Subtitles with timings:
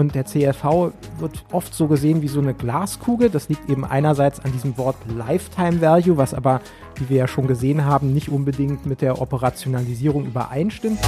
[0.00, 3.28] Und der CLV wird oft so gesehen wie so eine Glaskugel.
[3.28, 6.62] Das liegt eben einerseits an diesem Wort Lifetime Value, was aber,
[6.94, 11.00] wie wir ja schon gesehen haben, nicht unbedingt mit der Operationalisierung übereinstimmt.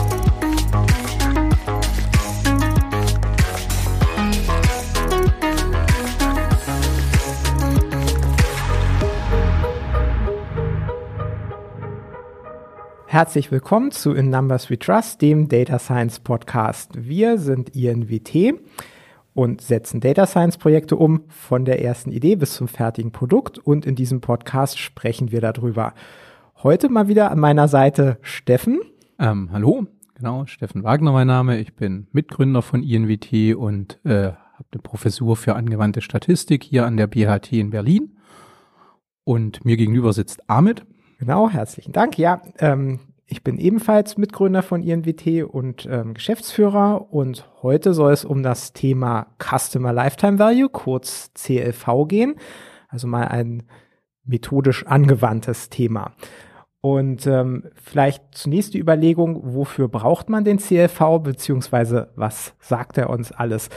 [13.13, 16.93] Herzlich willkommen zu In Numbers We Trust, dem Data Science Podcast.
[16.95, 18.55] Wir sind INWT
[19.35, 23.59] und setzen Data Science Projekte um, von der ersten Idee bis zum fertigen Produkt.
[23.59, 25.93] Und in diesem Podcast sprechen wir darüber.
[26.63, 28.81] Heute mal wieder an meiner Seite Steffen.
[29.19, 29.85] Ähm, hallo,
[30.15, 31.59] genau, Steffen Wagner mein Name.
[31.59, 36.97] Ich bin Mitgründer von INWT und äh, habe eine Professur für angewandte Statistik hier an
[36.97, 38.17] der BHT in Berlin.
[39.23, 40.87] Und mir gegenüber sitzt Ahmed.
[41.23, 42.19] Genau, herzlichen Dank.
[42.19, 48.25] Ja, ähm, ich bin ebenfalls Mitgründer von INWT und ähm, Geschäftsführer und heute soll es
[48.25, 52.35] um das Thema Customer Lifetime Value, kurz CLV gehen.
[52.89, 53.63] Also mal ein
[54.25, 56.11] methodisch angewandtes Thema.
[56.81, 63.09] Und ähm, vielleicht zunächst die Überlegung, wofür braucht man den CLV, beziehungsweise was sagt er
[63.11, 63.69] uns alles?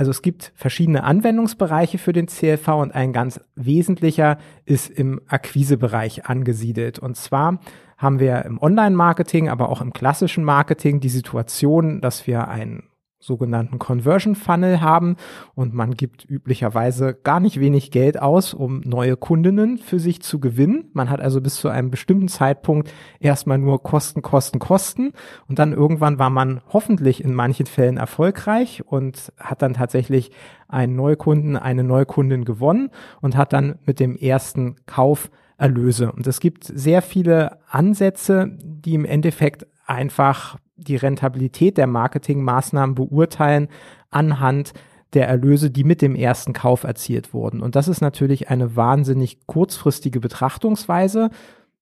[0.00, 6.24] Also es gibt verschiedene Anwendungsbereiche für den CLV und ein ganz wesentlicher ist im Akquisebereich
[6.24, 6.98] angesiedelt.
[6.98, 7.60] Und zwar
[7.98, 12.84] haben wir im Online-Marketing, aber auch im klassischen Marketing die Situation, dass wir ein
[13.20, 15.16] sogenannten Conversion Funnel haben
[15.54, 20.40] und man gibt üblicherweise gar nicht wenig Geld aus, um neue Kundinnen für sich zu
[20.40, 20.90] gewinnen.
[20.94, 25.12] Man hat also bis zu einem bestimmten Zeitpunkt erstmal nur Kosten, Kosten, Kosten
[25.46, 30.32] und dann irgendwann war man hoffentlich in manchen Fällen erfolgreich und hat dann tatsächlich
[30.66, 36.10] einen Neukunden, eine Neukundin gewonnen und hat dann mit dem ersten Kauf Erlöse.
[36.10, 43.68] Und es gibt sehr viele Ansätze, die im Endeffekt einfach die Rentabilität der Marketingmaßnahmen beurteilen
[44.10, 44.72] anhand
[45.12, 47.60] der Erlöse, die mit dem ersten Kauf erzielt wurden.
[47.60, 51.30] Und das ist natürlich eine wahnsinnig kurzfristige Betrachtungsweise.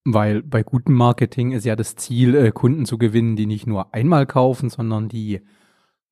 [0.04, 3.92] Weil bei gutem Marketing ist ja das Ziel, äh, Kunden zu gewinnen, die nicht nur
[3.94, 5.41] einmal kaufen, sondern die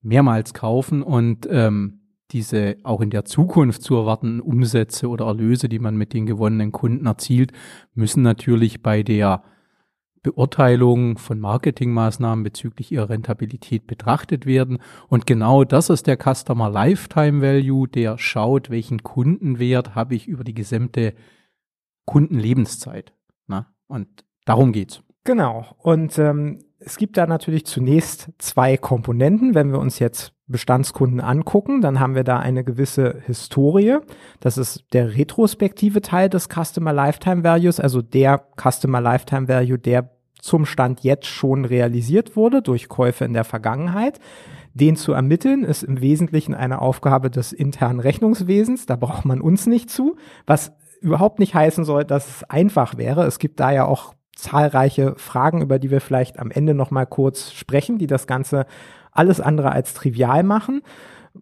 [0.03, 2.01] mehrmals kaufen und ähm,
[2.33, 6.73] diese auch in der Zukunft zu erwartenden Umsätze oder Erlöse, die man mit den gewonnenen
[6.73, 7.53] Kunden erzielt,
[7.95, 9.43] müssen natürlich bei der
[10.23, 14.79] Beurteilung von Marketingmaßnahmen bezüglich ihrer Rentabilität betrachtet werden.
[15.09, 20.45] Und genau das ist der Customer Lifetime Value, der schaut, welchen Kundenwert habe ich über
[20.45, 21.15] die gesamte
[22.07, 23.13] Kundenlebenszeit.
[23.47, 23.75] Na?
[23.87, 25.03] Und darum geht's.
[25.27, 25.67] Genau.
[25.79, 29.55] Und ähm, es gibt da natürlich zunächst zwei Komponenten.
[29.55, 33.99] Wenn wir uns jetzt Bestandskunden angucken, dann haben wir da eine gewisse Historie.
[34.39, 40.11] Das ist der retrospektive Teil des Customer Lifetime Values, also der Customer Lifetime Value, der
[40.41, 44.21] zum Stand jetzt schon realisiert wurde durch Käufe in der Vergangenheit.
[44.75, 48.87] Den zu ermitteln ist im Wesentlichen eine Aufgabe des internen Rechnungswesens.
[48.87, 50.17] Da braucht man uns nicht zu,
[50.47, 53.25] was überhaupt nicht heißen soll, dass es einfach wäre.
[53.25, 57.07] Es gibt da ja auch zahlreiche Fragen, über die wir vielleicht am Ende noch mal
[57.07, 58.67] kurz sprechen, die das Ganze
[59.11, 60.83] alles andere als trivial machen.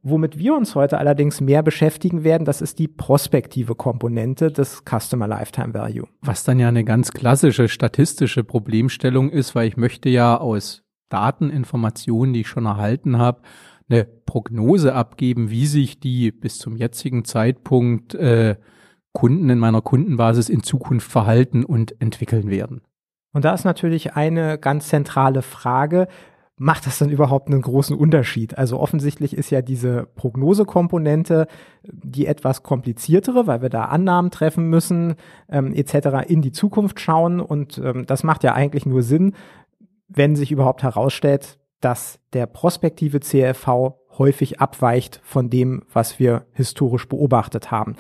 [0.03, 5.29] Womit wir uns heute allerdings mehr beschäftigen werden, das ist die prospektive Komponente des Customer
[5.29, 6.09] Lifetime Value.
[6.21, 12.33] Was dann ja eine ganz klassische statistische Problemstellung ist, weil ich möchte ja aus Dateninformationen,
[12.33, 13.43] die ich schon erhalten habe,
[13.89, 18.57] eine Prognose abgeben, wie sich die bis zum jetzigen Zeitpunkt äh,
[19.15, 22.83] Kunden in meiner Kundenbasis in Zukunft verhalten und entwickeln werden.
[23.33, 26.09] Und da ist natürlich eine ganz zentrale Frage,
[26.57, 28.59] macht das dann überhaupt einen großen Unterschied?
[28.59, 31.47] Also offensichtlich ist ja diese Prognosekomponente
[31.83, 35.15] die etwas kompliziertere, weil wir da Annahmen treffen müssen,
[35.49, 36.29] ähm, etc.
[36.29, 39.35] in die Zukunft schauen und ähm, das macht ja eigentlich nur Sinn,
[40.09, 47.09] wenn sich überhaupt herausstellt, dass der prospektive CLV häufig abweicht von dem, was wir historisch
[47.09, 47.97] beobachtet haben.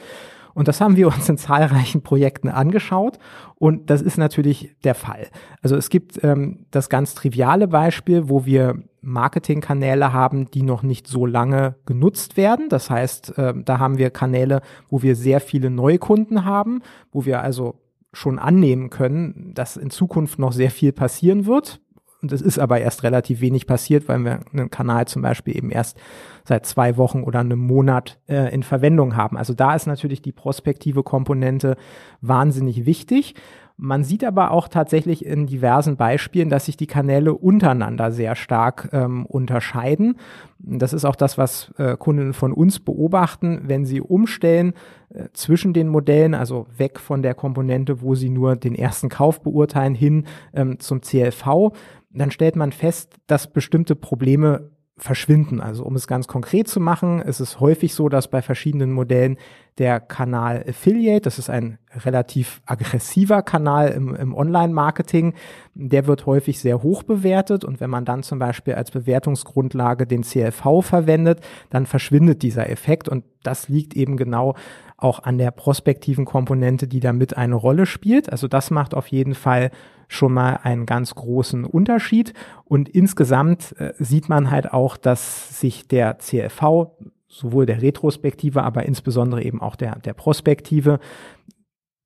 [0.54, 3.19] Und das haben wir uns in zahlreichen Projekten angeschaut
[3.56, 5.26] und das ist natürlich der Fall.
[5.62, 11.06] Also es gibt ähm, das ganz triviale Beispiel, wo wir Marketingkanäle haben, die noch nicht
[11.06, 12.68] so lange genutzt werden.
[12.68, 17.42] Das heißt, äh, da haben wir Kanäle, wo wir sehr viele Neukunden haben, wo wir
[17.42, 17.80] also
[18.12, 21.80] schon annehmen können, dass in Zukunft noch sehr viel passieren wird.
[22.24, 25.71] Und es ist aber erst relativ wenig passiert, weil wir einen Kanal zum Beispiel eben
[25.71, 25.98] erst
[26.44, 29.36] seit zwei Wochen oder einem Monat äh, in Verwendung haben.
[29.36, 31.76] Also da ist natürlich die prospektive Komponente
[32.22, 33.34] wahnsinnig wichtig.
[33.76, 38.91] Man sieht aber auch tatsächlich in diversen Beispielen, dass sich die Kanäle untereinander sehr stark
[38.92, 40.16] ähm, unterscheiden.
[40.59, 44.74] Das ist auch das, was äh, Kunden von uns beobachten, wenn sie umstellen
[45.09, 49.42] äh, zwischen den Modellen, also weg von der Komponente, wo sie nur den ersten Kauf
[49.42, 51.72] beurteilen, hin ähm, zum CLV
[52.15, 55.61] dann stellt man fest, dass bestimmte Probleme verschwinden.
[55.61, 59.39] Also um es ganz konkret zu machen, ist es häufig so, dass bei verschiedenen Modellen
[59.79, 65.35] der Kanal Affiliate, das ist ein relativ aggressiver Kanal im, im Online-Marketing,
[65.75, 70.23] der wird häufig sehr hoch bewertet und wenn man dann zum Beispiel als Bewertungsgrundlage den
[70.23, 74.55] CLV verwendet, dann verschwindet dieser Effekt und das liegt eben genau
[75.04, 78.33] auch an der prospektiven Komponente, die damit eine Rolle spielt.
[78.33, 79.71] Also das macht auf jeden Fall
[80.09, 82.33] schon mal einen ganz großen Unterschied.
[82.65, 86.89] Und insgesamt äh, sieht man halt auch, dass sich der CLV,
[87.28, 91.01] sowohl der Retrospektive, aber insbesondere eben auch der, der Prospektive,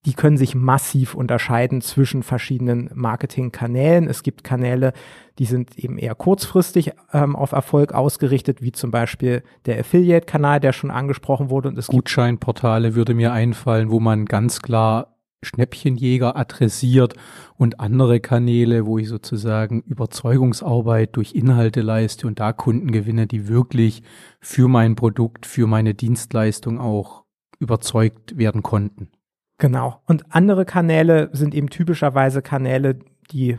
[0.07, 4.09] die können sich massiv unterscheiden zwischen verschiedenen Marketingkanälen.
[4.09, 4.93] Es gibt Kanäle,
[5.39, 10.73] die sind eben eher kurzfristig ähm, auf Erfolg ausgerichtet, wie zum Beispiel der Affiliate-Kanal, der
[10.73, 11.69] schon angesprochen wurde.
[11.69, 17.15] Und es Gutscheinportale würde mir einfallen, wo man ganz klar Schnäppchenjäger adressiert
[17.57, 23.49] und andere Kanäle, wo ich sozusagen Überzeugungsarbeit durch Inhalte leiste und da Kunden gewinne, die
[23.49, 24.03] wirklich
[24.41, 27.25] für mein Produkt, für meine Dienstleistung auch
[27.61, 29.11] überzeugt werden konnten.
[29.59, 30.01] Genau.
[30.07, 33.01] Und andere Kanäle sind eben typischerweise Kanäle,
[33.31, 33.59] die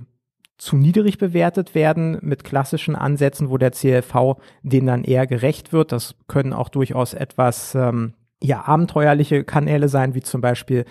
[0.58, 5.92] zu niedrig bewertet werden mit klassischen Ansätzen, wo der CLV denen dann eher gerecht wird.
[5.92, 10.86] Das können auch durchaus etwas ähm, ja abenteuerliche Kanäle sein, wie zum Beispiel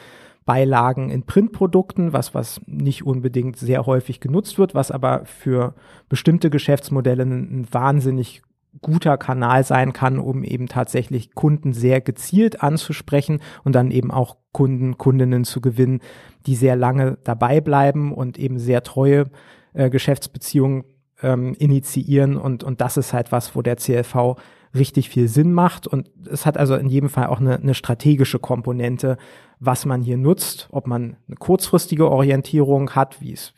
[0.47, 5.75] Beilagen in Printprodukten, was, was nicht unbedingt sehr häufig genutzt wird, was aber für
[6.09, 8.41] bestimmte Geschäftsmodelle ein, wahnsinnig
[8.81, 14.37] guter Kanal sein kann, um eben tatsächlich Kunden sehr gezielt anzusprechen und dann eben auch
[14.59, 16.01] Kunden, Kundinnen zu gewinnen,
[16.47, 19.27] die sehr lange dabei bleiben und eben sehr treue
[19.73, 20.83] äh, Geschäftsbeziehungen
[21.23, 22.37] ähm, initiieren.
[22.37, 24.35] Und, und das ist halt was, wo der CLV
[24.75, 25.87] richtig viel Sinn macht.
[25.87, 29.17] Und es hat also in jedem Fall auch eine, eine strategische Komponente,
[29.61, 33.55] was man hier nutzt, ob man eine kurzfristige Orientierung hat, wie es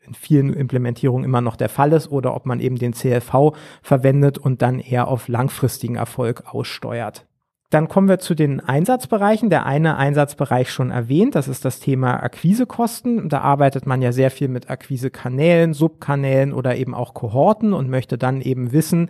[0.00, 3.52] in vielen Implementierungen immer noch der Fall ist, oder ob man eben den CLV
[3.82, 7.26] verwendet und dann eher auf langfristigen Erfolg aussteuert.
[7.70, 9.48] Dann kommen wir zu den Einsatzbereichen.
[9.48, 13.28] Der eine Einsatzbereich schon erwähnt, das ist das Thema Akquisekosten.
[13.28, 18.18] Da arbeitet man ja sehr viel mit Akquisekanälen, Subkanälen oder eben auch Kohorten und möchte
[18.18, 19.08] dann eben wissen,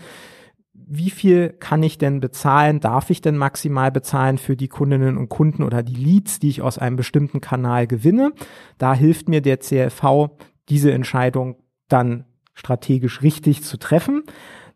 [0.93, 5.29] wie viel kann ich denn bezahlen, darf ich denn maximal bezahlen für die Kundinnen und
[5.29, 8.33] Kunden oder die Leads, die ich aus einem bestimmten Kanal gewinne.
[8.77, 10.31] Da hilft mir der CLV,
[10.69, 11.57] diese Entscheidung
[11.89, 12.25] dann
[12.55, 14.25] strategisch richtig zu treffen.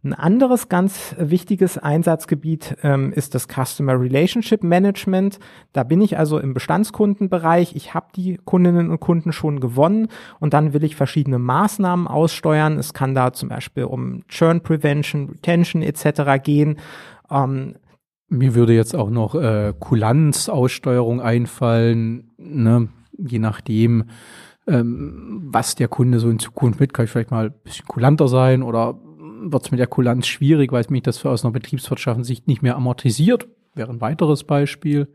[0.05, 5.39] Ein anderes ganz wichtiges Einsatzgebiet ähm, ist das Customer Relationship Management.
[5.73, 7.75] Da bin ich also im Bestandskundenbereich.
[7.75, 10.09] Ich habe die Kundinnen und Kunden schon gewonnen
[10.41, 12.79] und dann will ich verschiedene Maßnahmen aussteuern.
[12.79, 16.43] Es kann da zum Beispiel um Churn Prevention, Retention etc.
[16.43, 16.77] gehen.
[17.31, 17.77] Ähm,
[18.29, 22.89] Mir würde jetzt auch noch äh, Kulanzaussteuerung einfallen, ne?
[23.17, 24.05] je nachdem,
[24.67, 28.29] ähm, was der Kunde so in Zukunft mit, kann ich vielleicht mal ein bisschen kulanter
[28.29, 28.99] sein oder
[29.52, 32.76] wird es mit der Kulanz schwierig, weil es mich das aus einer betriebswirtschaftlichen nicht mehr
[32.76, 33.46] amortisiert.
[33.75, 35.08] Wäre ein weiteres Beispiel.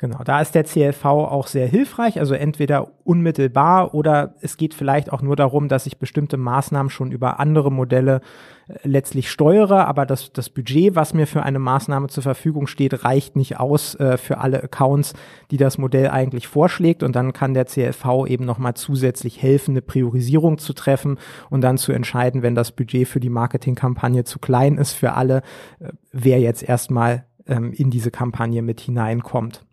[0.00, 5.12] Genau, da ist der CLV auch sehr hilfreich, also entweder unmittelbar oder es geht vielleicht
[5.12, 8.20] auch nur darum, dass ich bestimmte Maßnahmen schon über andere Modelle
[8.68, 13.04] äh, letztlich steuere, aber das, das Budget, was mir für eine Maßnahme zur Verfügung steht,
[13.04, 15.14] reicht nicht aus äh, für alle Accounts,
[15.50, 19.82] die das Modell eigentlich vorschlägt und dann kann der CLV eben nochmal zusätzlich helfen, eine
[19.82, 21.18] Priorisierung zu treffen
[21.50, 25.38] und dann zu entscheiden, wenn das Budget für die Marketingkampagne zu klein ist für alle,
[25.80, 29.64] äh, wer jetzt erstmal ähm, in diese Kampagne mit hineinkommt.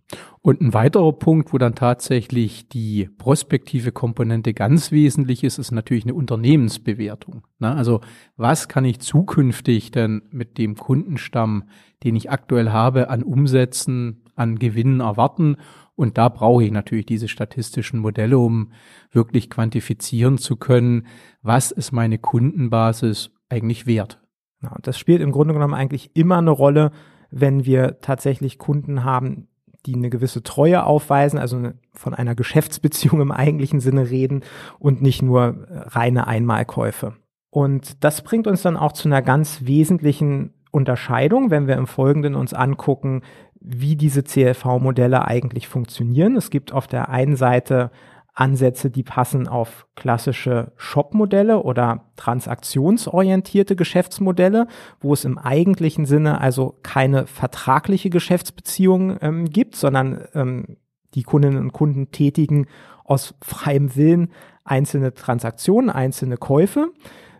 [0.41, 6.03] Und ein weiterer Punkt, wo dann tatsächlich die prospektive Komponente ganz wesentlich ist, ist natürlich
[6.03, 7.47] eine Unternehmensbewertung.
[7.57, 7.73] Ne?
[7.75, 8.01] Also
[8.37, 11.63] was kann ich zukünftig denn mit dem Kundenstamm,
[12.03, 15.57] den ich aktuell habe, an Umsätzen, an Gewinnen erwarten?
[15.95, 18.71] Und da brauche ich natürlich diese statistischen Modelle, um
[19.11, 21.07] wirklich quantifizieren zu können,
[21.41, 24.21] was ist meine Kundenbasis eigentlich wert.
[24.61, 26.91] Ja, das spielt im Grunde genommen eigentlich immer eine Rolle,
[27.31, 29.47] wenn wir tatsächlich Kunden haben,
[29.85, 34.43] die eine gewisse Treue aufweisen, also von einer Geschäftsbeziehung im eigentlichen Sinne reden
[34.79, 37.13] und nicht nur reine Einmalkäufe.
[37.49, 42.35] Und das bringt uns dann auch zu einer ganz wesentlichen Unterscheidung, wenn wir im Folgenden
[42.35, 43.21] uns angucken,
[43.61, 46.35] wie diese CLV-Modelle eigentlich funktionieren.
[46.35, 47.91] Es gibt auf der einen Seite
[48.35, 54.67] Ansätze, die passen auf klassische Shop-Modelle oder transaktionsorientierte Geschäftsmodelle,
[54.99, 60.77] wo es im eigentlichen Sinne also keine vertragliche Geschäftsbeziehung ähm, gibt, sondern ähm,
[61.13, 62.67] die Kundinnen und Kunden tätigen
[63.05, 64.31] aus freiem Willen
[64.65, 66.91] einzelne Transaktionen, einzelne Käufe.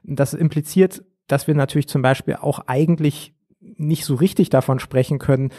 [0.04, 5.50] Das impliziert, dass wir natürlich zum Beispiel auch eigentlich nicht so richtig davon sprechen können,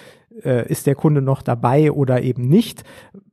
[0.43, 2.85] äh, ist der Kunde noch dabei oder eben nicht,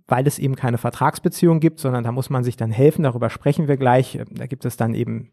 [0.07, 3.03] weil es eben keine Vertragsbeziehung gibt, sondern da muss man sich dann helfen.
[3.03, 4.19] Darüber sprechen wir gleich.
[4.31, 5.31] Da gibt es dann eben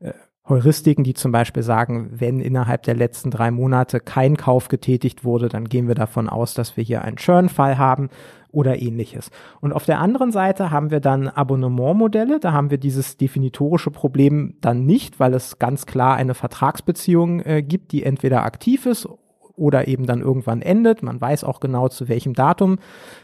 [0.00, 0.12] äh,
[0.48, 5.48] Heuristiken, die zum Beispiel sagen, wenn innerhalb der letzten drei Monate kein Kauf getätigt wurde,
[5.48, 8.08] dann gehen wir davon aus, dass wir hier einen Churn-Fall haben
[8.50, 9.30] oder ähnliches.
[9.60, 12.40] Und auf der anderen Seite haben wir dann Abonnementmodelle.
[12.40, 17.62] Da haben wir dieses definitorische Problem dann nicht, weil es ganz klar eine Vertragsbeziehung äh,
[17.62, 19.08] gibt, die entweder aktiv ist
[19.62, 21.04] oder eben dann irgendwann endet.
[21.04, 22.78] Man weiß auch genau, zu welchem Datum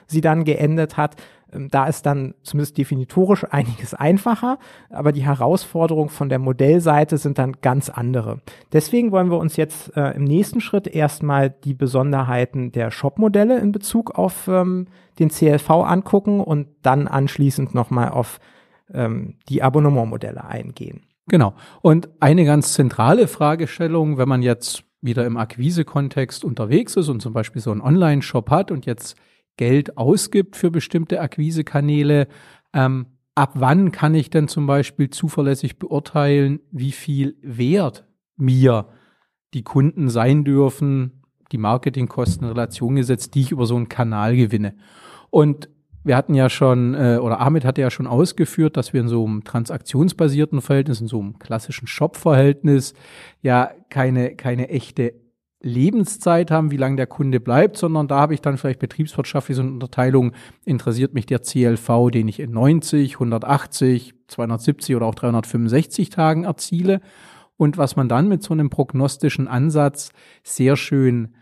[0.06, 1.16] sie dann geendet hat.
[1.52, 7.38] Ähm, da ist dann zumindest definitorisch einiges einfacher, aber die Herausforderungen von der Modellseite sind
[7.38, 8.40] dann ganz andere.
[8.72, 13.72] Deswegen wollen wir uns jetzt äh, im nächsten Schritt erstmal die Besonderheiten der Shop-Modelle in
[13.72, 14.86] Bezug auf ähm,
[15.18, 18.38] den CLV angucken und dann anschließend nochmal auf
[18.94, 21.02] ähm, die Abonnementmodelle eingehen.
[21.26, 21.54] Genau.
[21.82, 27.32] Und eine ganz zentrale Fragestellung, wenn man jetzt wieder im Akquise-Kontext unterwegs ist und zum
[27.32, 29.16] Beispiel so einen Online-Shop hat und jetzt
[29.56, 32.28] Geld ausgibt für bestimmte Akquisekanäle.
[32.72, 38.88] Ähm, ab wann kann ich denn zum Beispiel zuverlässig beurteilen, wie viel Wert mir
[39.54, 44.36] die Kunden sein dürfen, die Marketingkosten in Relation gesetzt, die ich über so einen Kanal
[44.36, 44.76] gewinne.
[45.30, 45.68] Und
[46.08, 49.24] wir hatten ja schon, äh, oder Ahmed hatte ja schon ausgeführt, dass wir in so
[49.24, 52.94] einem transaktionsbasierten Verhältnis, in so einem klassischen Shop-Verhältnis
[53.42, 55.12] ja keine, keine echte
[55.60, 59.62] Lebenszeit haben, wie lange der Kunde bleibt, sondern da habe ich dann vielleicht betriebswirtschaftlich so
[59.62, 60.32] eine Unterteilung,
[60.64, 67.00] interessiert mich der CLV, den ich in 90, 180, 270 oder auch 365 Tagen erziele.
[67.56, 70.12] Und was man dann mit so einem prognostischen Ansatz
[70.42, 71.34] sehr schön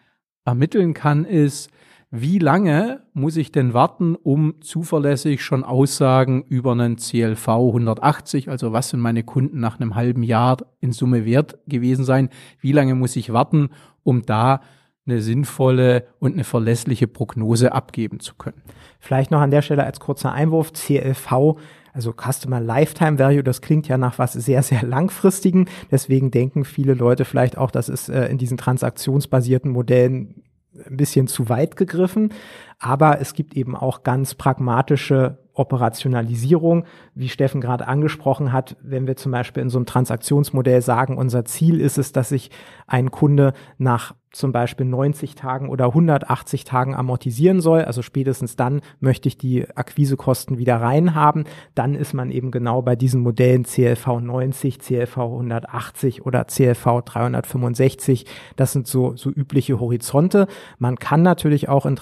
[0.45, 1.71] ermitteln kann, ist,
[2.11, 8.73] wie lange muss ich denn warten, um zuverlässig schon Aussagen über einen CLV 180, also
[8.73, 12.31] was sind meine Kunden nach einem halben Jahr in Summe wert gewesen sein?
[12.61, 13.71] Wie lange muss ich warten,
[14.05, 14.61] um da
[15.05, 18.63] eine sinnvolle und eine verlässliche Prognose abgeben zu können?
[19.01, 21.57] Vielleicht noch an der Stelle als kurzer Einwurf, CLV
[21.97, 25.67] also Customer Lifetime Value, das klingt ja nach was sehr, sehr langfristigen.
[25.91, 30.43] Deswegen denken viele Leute vielleicht auch, das ist äh, in diesen transaktionsbasierten Modellen
[30.85, 32.33] ein bisschen zu weit gegriffen.
[32.79, 39.17] Aber es gibt eben auch ganz pragmatische Operationalisierung, wie Steffen gerade angesprochen hat, wenn wir
[39.17, 42.51] zum Beispiel in so einem Transaktionsmodell sagen, unser Ziel ist es, dass sich
[42.87, 48.83] ein Kunde nach zum Beispiel 90 Tagen oder 180 Tagen amortisieren soll, also spätestens dann
[49.01, 54.21] möchte ich die Akquisekosten wieder reinhaben, dann ist man eben genau bei diesen Modellen CLV
[54.21, 58.27] 90, CLV 180 oder CLV 365.
[58.57, 60.49] Das sind so, so übliche Horizonte.
[60.79, 61.97] Man kann natürlich auch in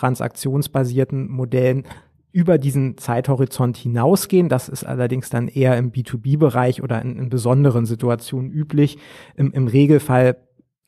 [0.64, 1.84] transaktionsbasierten Modellen
[2.32, 4.48] über diesen Zeithorizont hinausgehen.
[4.48, 8.98] Das ist allerdings dann eher im B2B-Bereich oder in, in, besonderen Situationen üblich.
[9.36, 10.36] Im, Im Regelfall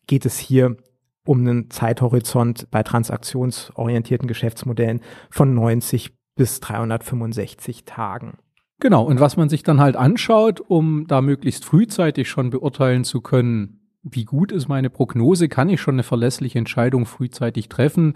[0.09, 0.77] geht es hier
[1.25, 8.39] um einen Zeithorizont bei transaktionsorientierten Geschäftsmodellen von 90 bis 365 Tagen.
[8.79, 13.21] Genau, und was man sich dann halt anschaut, um da möglichst frühzeitig schon beurteilen zu
[13.21, 18.15] können, wie gut ist meine Prognose, kann ich schon eine verlässliche Entscheidung frühzeitig treffen,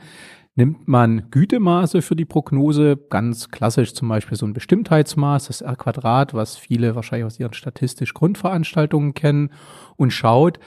[0.56, 5.76] nimmt man Gütemaße für die Prognose, ganz klassisch zum Beispiel so ein Bestimmtheitsmaß, das R
[5.76, 9.50] Quadrat, was viele wahrscheinlich aus ihren statistisch Grundveranstaltungen kennen,
[9.96, 10.58] und schaut,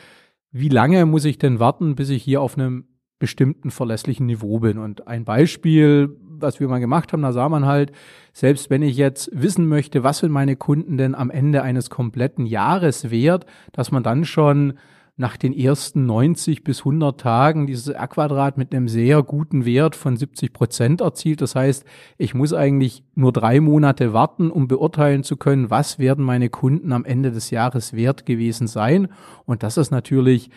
[0.51, 2.85] wie lange muss ich denn warten, bis ich hier auf einem
[3.19, 4.77] bestimmten verlässlichen Niveau bin.
[4.77, 7.91] Und ein Beispiel, was wir mal gemacht haben, da sah man halt,
[8.33, 12.45] selbst wenn ich jetzt wissen möchte, was sind meine Kunden denn am Ende eines kompletten
[12.45, 14.73] Jahres wert, dass man dann schon
[15.15, 20.17] nach den ersten 90 bis 100 Tagen dieses R-Quadrat mit einem sehr guten Wert von
[20.17, 21.41] 70 Prozent erzielt.
[21.41, 21.85] Das heißt,
[22.17, 26.91] ich muss eigentlich nur drei Monate warten, um beurteilen zu können, was werden meine Kunden
[26.91, 29.09] am Ende des Jahres wert gewesen sein.
[29.45, 30.49] Und das ist natürlich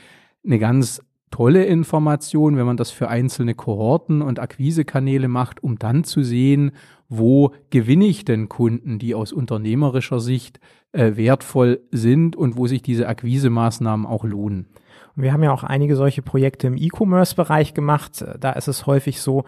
[0.43, 6.05] eine ganz tolle Information, wenn man das für einzelne Kohorten und Akquisekanäle macht, um dann
[6.05, 6.73] zu sehen,
[7.09, 10.61] wo gewinne ich denn Kunden, die aus unternehmerischer Sicht
[10.97, 14.67] äh, wertvoll sind und wo sich diese Akquisemaßnahmen auch lohnen.
[15.15, 18.25] Wir haben ja auch einige solche Projekte im E-Commerce-Bereich gemacht.
[18.39, 19.45] Da ist es häufig so,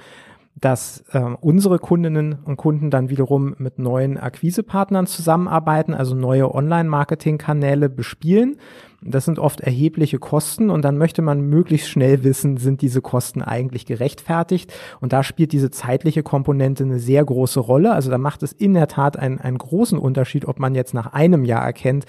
[0.60, 7.88] dass äh, unsere Kundinnen und Kunden dann wiederum mit neuen Akquisepartnern zusammenarbeiten, also neue Online-Marketing-Kanäle
[7.88, 8.56] bespielen.
[9.00, 13.42] Das sind oft erhebliche Kosten und dann möchte man möglichst schnell wissen, sind diese Kosten
[13.42, 14.72] eigentlich gerechtfertigt?
[15.00, 17.92] Und da spielt diese zeitliche Komponente eine sehr große Rolle.
[17.92, 21.12] Also da macht es in der Tat einen, einen großen Unterschied, ob man jetzt nach
[21.12, 22.06] einem Jahr erkennt,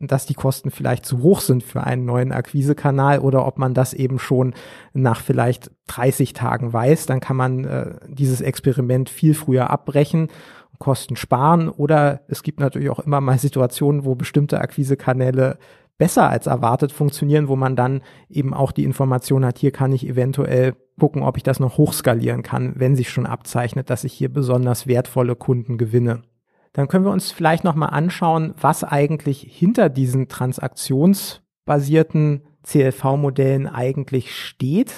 [0.00, 3.92] dass die Kosten vielleicht zu hoch sind für einen neuen Akquisekanal oder ob man das
[3.92, 4.54] eben schon
[4.92, 10.28] nach vielleicht 30 Tagen weiß, dann kann man äh, dieses Experiment viel früher abbrechen,
[10.78, 15.58] Kosten sparen oder es gibt natürlich auch immer mal Situationen, wo bestimmte Akquisekanäle
[15.98, 18.00] besser als erwartet funktionieren, wo man dann
[18.30, 22.42] eben auch die Information hat, hier kann ich eventuell gucken, ob ich das noch hochskalieren
[22.42, 26.22] kann, wenn sich schon abzeichnet, dass ich hier besonders wertvolle Kunden gewinne.
[26.72, 34.34] Dann können wir uns vielleicht noch mal anschauen, was eigentlich hinter diesen transaktionsbasierten CLV-Modellen eigentlich
[34.34, 34.92] steht.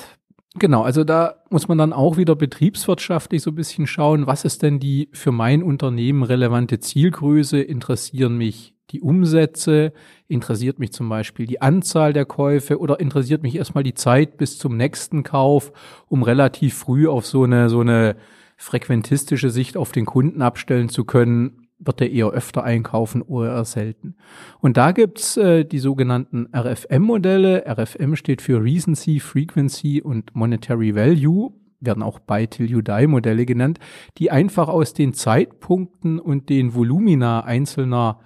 [0.57, 4.62] Genau, also da muss man dann auch wieder betriebswirtschaftlich so ein bisschen schauen, was ist
[4.62, 7.61] denn die für mein Unternehmen relevante Zielgröße?
[7.61, 9.92] Interessieren mich die Umsätze?
[10.28, 14.59] Interessiert mich zum Beispiel die Anzahl der Käufe oder interessiert mich erstmal die Zeit bis
[14.59, 15.73] zum nächsten Kauf,
[16.09, 18.16] um relativ früh auf so eine, so eine
[18.56, 21.61] frequentistische Sicht auf den Kunden abstellen zu können?
[21.80, 24.14] wird er eher öfter einkaufen oder eher selten.
[24.61, 27.64] Und da gibt's äh, die sogenannten RFM-Modelle.
[27.66, 33.47] RFM steht für Recency, Frequency und Monetary Value, werden auch Buy Till You Die Modelle
[33.47, 33.78] genannt,
[34.18, 38.20] die einfach aus den Zeitpunkten und den Volumina einzelner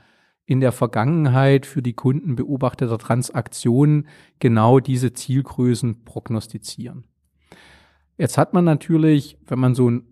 [0.46, 4.08] in der Vergangenheit für die Kunden beobachteter Transaktionen
[4.38, 7.04] genau diese Zielgrößen prognostizieren.
[8.18, 10.04] Jetzt hat man natürlich, wenn man so ein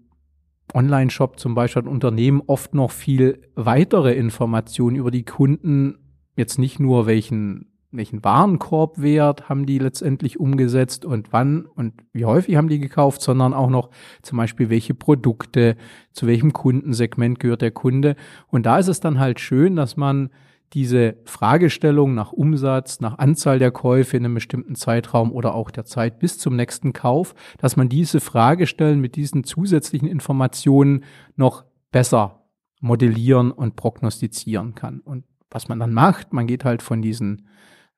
[0.75, 5.99] Online-Shop zum Beispiel hat Unternehmen oft noch viel weitere Informationen über die Kunden,
[6.35, 12.57] jetzt nicht nur welchen welchen Warenkorbwert haben die letztendlich umgesetzt und wann und wie häufig
[12.57, 13.91] haben die gekauft, sondern auch noch
[14.23, 15.77] zum Beispiel welche Produkte,
[16.13, 18.17] zu welchem Kundensegment gehört der Kunde.
[18.49, 20.31] Und da ist es dann halt schön, dass man
[20.73, 25.85] diese Fragestellung nach Umsatz, nach Anzahl der Käufe in einem bestimmten Zeitraum oder auch der
[25.85, 31.05] Zeit bis zum nächsten Kauf, dass man diese Fragestellen mit diesen zusätzlichen Informationen
[31.37, 32.47] noch besser
[32.81, 35.01] modellieren und prognostizieren kann.
[35.01, 37.49] Und was man dann macht, man geht halt von diesen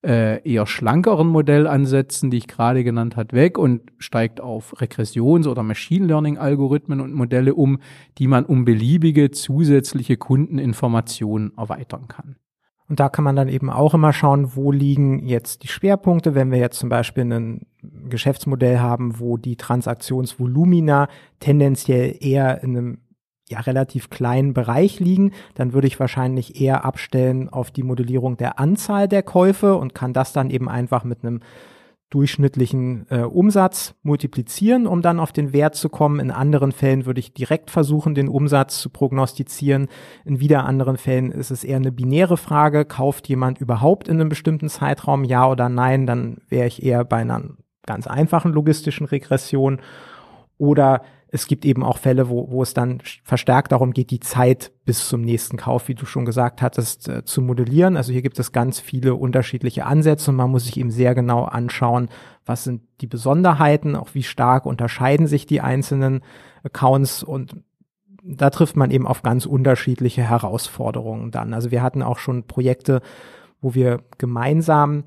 [0.05, 5.63] äh, eher schlankeren Modellansätzen, die ich gerade genannt hat, weg und steigt auf Regressions- oder
[5.63, 7.79] Machine Learning-Algorithmen und Modelle um,
[8.19, 12.37] die man um beliebige zusätzliche Kundeninformationen erweitern kann.
[12.87, 16.35] Und da kann man dann eben auch immer schauen, wo liegen jetzt die Schwerpunkte.
[16.35, 17.67] Wenn wir jetzt zum Beispiel ein
[18.11, 21.09] Geschäftsmodell haben, wo die Transaktionsvolumina
[21.41, 22.99] tendenziell eher in einem
[23.49, 28.59] ja, relativ kleinen Bereich liegen, dann würde ich wahrscheinlich eher abstellen auf die Modellierung der
[28.59, 31.41] Anzahl der Käufe und kann das dann eben einfach mit einem
[32.15, 36.21] durchschnittlichen äh, Umsatz multiplizieren, um dann auf den Wert zu kommen.
[36.21, 39.89] In anderen Fällen würde ich direkt versuchen, den Umsatz zu prognostizieren.
[40.25, 42.85] In wieder anderen Fällen ist es eher eine binäre Frage.
[42.85, 46.07] Kauft jemand überhaupt in einem bestimmten Zeitraum, ja oder nein?
[46.07, 47.43] Dann wäre ich eher bei einer
[47.85, 49.81] ganz einfachen logistischen Regression.
[50.57, 51.03] Oder
[51.35, 55.09] es gibt eben auch Fälle, wo, wo es dann verstärkt darum geht, die Zeit bis
[55.09, 57.97] zum nächsten Kauf, wie du schon gesagt hattest, äh, zu modellieren.
[57.97, 61.43] Also hier gibt es ganz viele unterschiedliche Ansätze und man muss sich eben sehr genau
[61.43, 62.09] anschauen,
[62.47, 66.21] was sind die Besonderheiten, auch wie stark unterscheiden sich die einzelnen
[66.63, 67.57] Accounts und
[68.23, 71.53] da trifft man eben auf ganz unterschiedliche Herausforderungen dann.
[71.53, 73.01] Also wir hatten auch schon Projekte,
[73.61, 75.03] wo wir gemeinsam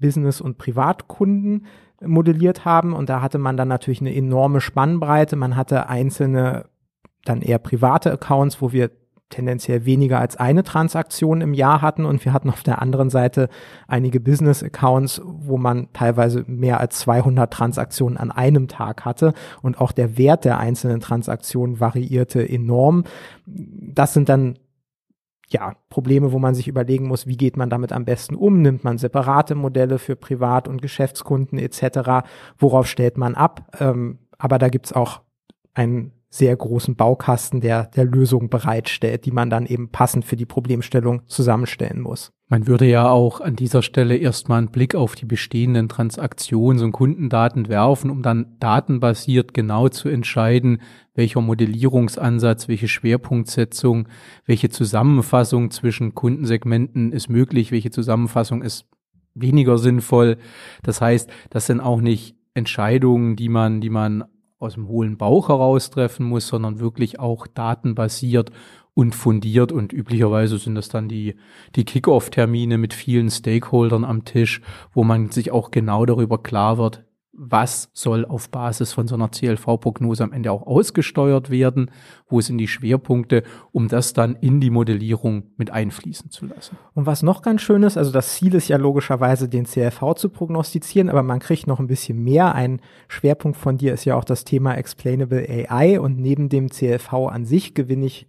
[0.00, 1.66] Business- und Privatkunden
[2.04, 2.92] modelliert haben.
[2.92, 5.36] Und da hatte man dann natürlich eine enorme Spannbreite.
[5.36, 6.66] Man hatte einzelne,
[7.24, 8.90] dann eher private Accounts, wo wir
[9.30, 13.48] tendenziell weniger als eine Transaktion im Jahr hatten und wir hatten auf der anderen Seite
[13.86, 19.32] einige Business Accounts, wo man teilweise mehr als 200 Transaktionen an einem Tag hatte
[19.62, 23.04] und auch der Wert der einzelnen Transaktionen variierte enorm.
[23.46, 24.58] Das sind dann
[25.52, 28.62] ja, Probleme, wo man sich überlegen muss, wie geht man damit am besten um?
[28.62, 32.26] Nimmt man separate Modelle für Privat- und Geschäftskunden etc.?
[32.58, 33.66] Worauf stellt man ab?
[33.80, 35.22] Ähm, aber da gibt's auch
[35.74, 40.46] einen sehr großen Baukasten, der der Lösung bereitstellt, die man dann eben passend für die
[40.46, 42.32] Problemstellung zusammenstellen muss.
[42.52, 46.90] Man würde ja auch an dieser Stelle erstmal einen Blick auf die bestehenden Transaktions- und
[46.90, 50.82] Kundendaten werfen, um dann datenbasiert genau zu entscheiden,
[51.14, 54.08] welcher Modellierungsansatz, welche Schwerpunktsetzung,
[54.46, 58.86] welche Zusammenfassung zwischen Kundensegmenten ist möglich, welche Zusammenfassung ist
[59.34, 60.36] weniger sinnvoll.
[60.82, 64.24] Das heißt, das sind auch nicht Entscheidungen, die man, die man
[64.58, 68.50] aus dem hohlen Bauch heraus treffen muss, sondern wirklich auch datenbasiert
[68.94, 71.36] und fundiert und üblicherweise sind das dann die,
[71.76, 74.60] die Kick-Off-Termine mit vielen Stakeholdern am Tisch,
[74.92, 77.04] wo man sich auch genau darüber klar wird,
[77.42, 81.90] was soll auf Basis von so einer CLV-Prognose am Ende auch ausgesteuert werden,
[82.28, 86.76] wo sind die Schwerpunkte, um das dann in die Modellierung mit einfließen zu lassen.
[86.92, 90.28] Und was noch ganz schön ist, also das Ziel ist ja logischerweise, den CLV zu
[90.28, 92.54] prognostizieren, aber man kriegt noch ein bisschen mehr.
[92.54, 97.10] Ein Schwerpunkt von dir ist ja auch das Thema Explainable AI und neben dem CLV
[97.12, 98.26] an sich gewinne ich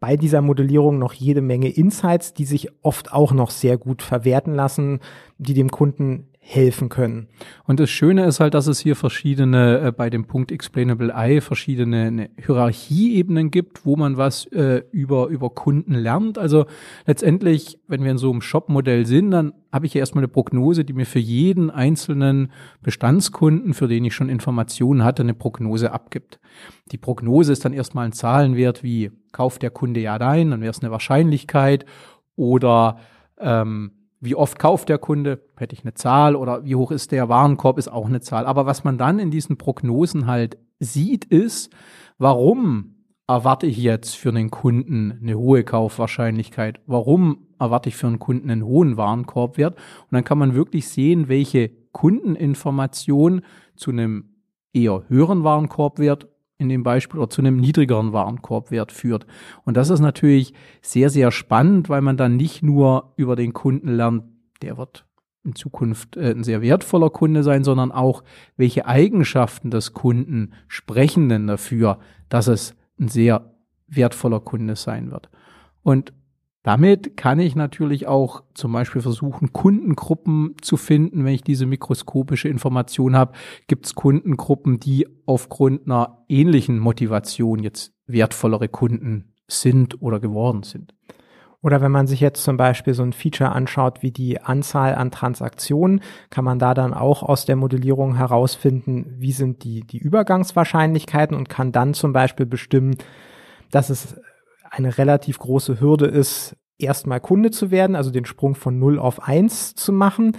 [0.00, 4.54] bei dieser Modellierung noch jede Menge Insights, die sich oft auch noch sehr gut verwerten
[4.54, 5.00] lassen,
[5.36, 7.28] die dem Kunden helfen können.
[7.64, 11.40] Und das Schöne ist halt, dass es hier verschiedene, äh, bei dem Punkt Explainable Eye,
[11.40, 16.38] verschiedene ne, Hierarchieebenen gibt, wo man was äh, über, über Kunden lernt.
[16.38, 16.66] Also
[17.06, 20.84] letztendlich, wenn wir in so einem Shop-Modell sind, dann habe ich ja erstmal eine Prognose,
[20.84, 22.50] die mir für jeden einzelnen
[22.82, 26.40] Bestandskunden, für den ich schon Informationen hatte, eine Prognose abgibt.
[26.90, 30.72] Die Prognose ist dann erstmal ein Zahlenwert wie kauft der Kunde ja ein, dann wäre
[30.72, 31.84] es eine Wahrscheinlichkeit
[32.34, 32.98] oder
[33.38, 37.28] ähm, wie oft kauft der Kunde, hätte ich eine Zahl oder wie hoch ist der
[37.28, 38.46] Warenkorb, ist auch eine Zahl.
[38.46, 41.70] Aber was man dann in diesen Prognosen halt sieht, ist,
[42.18, 46.80] warum erwarte ich jetzt für einen Kunden eine hohe Kaufwahrscheinlichkeit?
[46.86, 49.74] Warum erwarte ich für einen Kunden einen hohen Warenkorbwert?
[49.74, 53.42] Und dann kann man wirklich sehen, welche Kundeninformation
[53.76, 54.34] zu einem
[54.72, 56.28] eher höheren Warenkorbwert
[56.60, 59.26] in dem Beispiel oder zu einem niedrigeren Warenkorbwert führt.
[59.64, 63.88] Und das ist natürlich sehr, sehr spannend, weil man dann nicht nur über den Kunden
[63.88, 64.24] lernt,
[64.62, 65.06] der wird
[65.42, 68.22] in Zukunft äh, ein sehr wertvoller Kunde sein, sondern auch,
[68.58, 73.54] welche Eigenschaften des Kunden sprechen denn dafür, dass es ein sehr
[73.88, 75.30] wertvoller Kunde sein wird.
[75.82, 76.12] Und
[76.62, 82.48] damit kann ich natürlich auch zum Beispiel versuchen, Kundengruppen zu finden, wenn ich diese mikroskopische
[82.48, 83.32] Information habe.
[83.66, 90.94] Gibt es Kundengruppen, die aufgrund einer ähnlichen Motivation jetzt wertvollere Kunden sind oder geworden sind?
[91.62, 95.10] Oder wenn man sich jetzt zum Beispiel so ein Feature anschaut wie die Anzahl an
[95.10, 101.36] Transaktionen, kann man da dann auch aus der Modellierung herausfinden, wie sind die, die Übergangswahrscheinlichkeiten
[101.36, 102.96] und kann dann zum Beispiel bestimmen,
[103.70, 104.18] dass es
[104.70, 109.22] eine relativ große Hürde ist, erstmal Kunde zu werden, also den Sprung von 0 auf
[109.22, 110.32] 1 zu machen,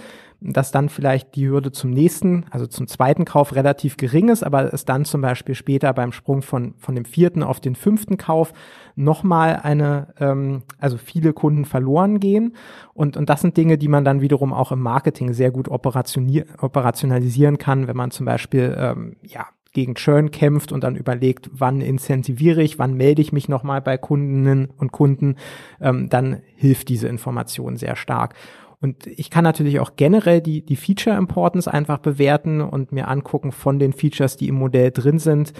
[0.44, 4.74] dass dann vielleicht die Hürde zum nächsten, also zum zweiten Kauf relativ gering ist, aber
[4.74, 8.52] es dann zum Beispiel später beim Sprung von, von dem vierten auf den fünften Kauf
[8.96, 12.56] nochmal eine, ähm, also viele Kunden verloren gehen.
[12.92, 17.58] Und, und das sind Dinge, die man dann wiederum auch im Marketing sehr gut operationalisieren
[17.58, 22.62] kann, wenn man zum Beispiel ähm, ja, gegen Churn kämpft und dann überlegt, wann incentiviere
[22.62, 25.36] ich, wann melde ich mich nochmal bei Kundinnen und Kunden,
[25.80, 28.34] ähm, dann hilft diese Information sehr stark.
[28.82, 33.52] Und ich kann natürlich auch generell die, die Feature Importance einfach bewerten und mir angucken
[33.52, 35.52] von den Features, die im Modell drin sind,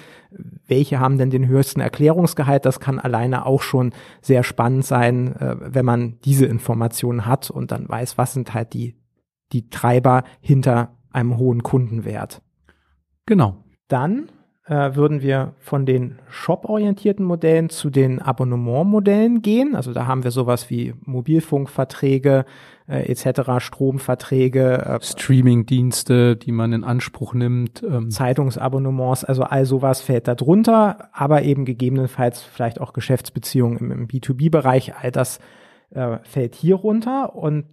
[0.67, 2.67] welche haben denn den höchsten Erklärungsgehalt.
[2.67, 7.71] Das kann alleine auch schon sehr spannend sein, äh, wenn man diese Informationen hat und
[7.71, 8.97] dann weiß, was sind halt die,
[9.53, 12.43] die Treiber hinter einem hohen Kundenwert.
[13.27, 13.63] Genau.
[13.93, 14.31] Dann
[14.65, 19.77] äh, würden wir von den shop-orientierten Modellen zu den Abonnement-Modellen gehen.
[19.77, 22.47] Also da haben wir sowas wie Mobilfunkverträge
[22.89, 28.09] äh, etc., Stromverträge, äh, Streaming-Dienste, die man in Anspruch nimmt, ähm.
[28.11, 34.09] Zeitungsabonnements, also all sowas fällt da drunter, aber eben gegebenenfalls vielleicht auch Geschäftsbeziehungen im, im
[34.09, 35.39] B2B-Bereich, all das
[35.91, 37.67] äh, fällt hier runter und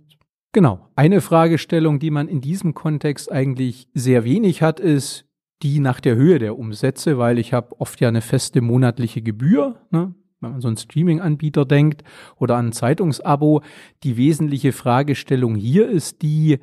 [0.52, 0.90] Genau.
[0.96, 5.29] Eine Fragestellung, die man in diesem Kontext eigentlich sehr wenig hat, ist,
[5.62, 9.76] die nach der Höhe der Umsätze, weil ich habe oft ja eine feste monatliche Gebühr,
[9.92, 10.14] ne?
[10.40, 12.04] wenn man so einen Streaming-Anbieter denkt
[12.38, 13.62] oder an ein Zeitungsabo.
[14.04, 16.60] Die wesentliche Fragestellung hier ist die,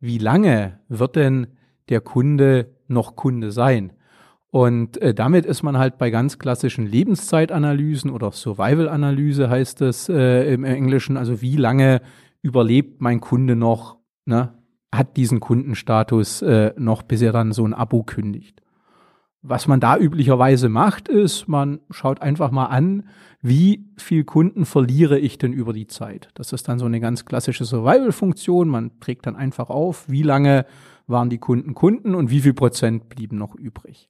[0.00, 1.46] wie lange wird denn
[1.88, 3.92] der Kunde noch Kunde sein?
[4.50, 10.52] Und äh, damit ist man halt bei ganz klassischen Lebenszeitanalysen oder Survival-Analyse heißt es äh,
[10.52, 12.02] im Englischen, also wie lange
[12.42, 14.52] überlebt mein Kunde noch, ne?
[14.92, 18.60] Hat diesen Kundenstatus äh, noch, bis er dann so ein Abo kündigt.
[19.44, 23.08] Was man da üblicherweise macht, ist, man schaut einfach mal an,
[23.40, 26.28] wie viel Kunden verliere ich denn über die Zeit.
[26.34, 28.68] Das ist dann so eine ganz klassische Survival-Funktion.
[28.68, 30.64] Man trägt dann einfach auf, wie lange
[31.08, 34.08] waren die Kunden Kunden und wie viel Prozent blieben noch übrig.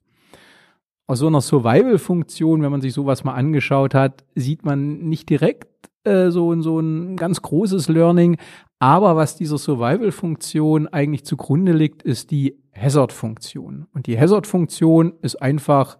[1.07, 5.91] Aus so einer Survival-Funktion, wenn man sich sowas mal angeschaut hat, sieht man nicht direkt
[6.05, 8.37] äh, so, so ein ganz großes Learning,
[8.79, 13.87] aber was dieser Survival-Funktion eigentlich zugrunde liegt, ist die Hazard-Funktion.
[13.93, 15.99] Und die Hazard-Funktion ist einfach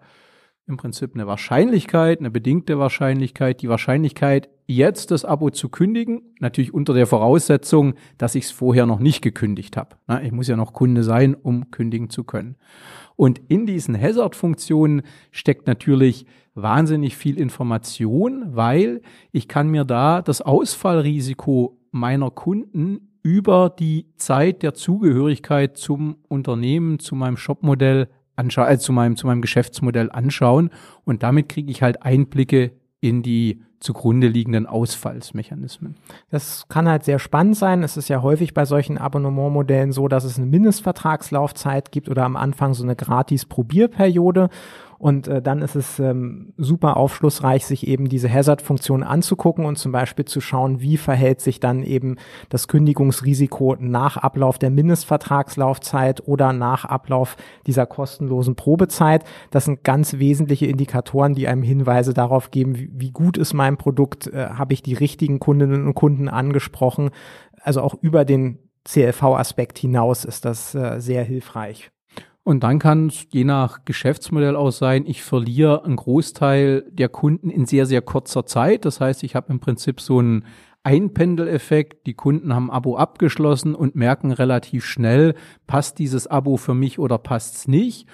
[0.67, 6.73] im Prinzip eine Wahrscheinlichkeit, eine bedingte Wahrscheinlichkeit, die Wahrscheinlichkeit, jetzt das Abo zu kündigen, natürlich
[6.73, 9.97] unter der Voraussetzung, dass ich es vorher noch nicht gekündigt habe.
[10.23, 12.57] Ich muss ja noch Kunde sein, um kündigen zu können.
[13.17, 20.43] Und in diesen Hazard-Funktionen steckt natürlich wahnsinnig viel Information, weil ich kann mir da das
[20.43, 28.79] Ausfallrisiko meiner Kunden über die Zeit der Zugehörigkeit zum Unternehmen, zu meinem Shopmodell anschauen, äh,
[28.79, 30.71] zu meinem, zu meinem Geschäftsmodell anschauen.
[31.05, 35.97] Und damit kriege ich halt Einblicke in die zugrunde liegenden Ausfallsmechanismen.
[36.31, 37.83] Das kann halt sehr spannend sein.
[37.83, 42.37] Es ist ja häufig bei solchen Abonnementmodellen so, dass es eine Mindestvertragslaufzeit gibt oder am
[42.37, 44.49] Anfang so eine gratis Probierperiode.
[45.03, 49.91] Und äh, dann ist es ähm, super aufschlussreich, sich eben diese Hazard-Funktion anzugucken und zum
[49.91, 52.19] Beispiel zu schauen, wie verhält sich dann eben
[52.51, 57.37] das Kündigungsrisiko nach Ablauf der Mindestvertragslaufzeit oder nach Ablauf
[57.67, 59.25] dieser kostenlosen Probezeit.
[59.51, 63.79] Das sind ganz wesentliche Indikatoren, die einem Hinweise darauf geben, wie, wie gut ist mein
[63.79, 67.11] Produkt, äh, habe ich die richtigen Kundinnen und Kunden angesprochen.
[67.61, 71.91] Also auch über den CLV-Aspekt hinaus ist das äh, sehr hilfreich.
[72.45, 77.51] Und dann kann es je nach Geschäftsmodell auch sein, ich verliere einen Großteil der Kunden
[77.51, 78.85] in sehr, sehr kurzer Zeit.
[78.85, 80.45] Das heißt, ich habe im Prinzip so einen
[80.83, 82.07] Einpendeleffekt.
[82.07, 85.35] Die Kunden haben Abo abgeschlossen und merken relativ schnell,
[85.69, 88.09] passt dieses Abo für mich oder passt es nicht.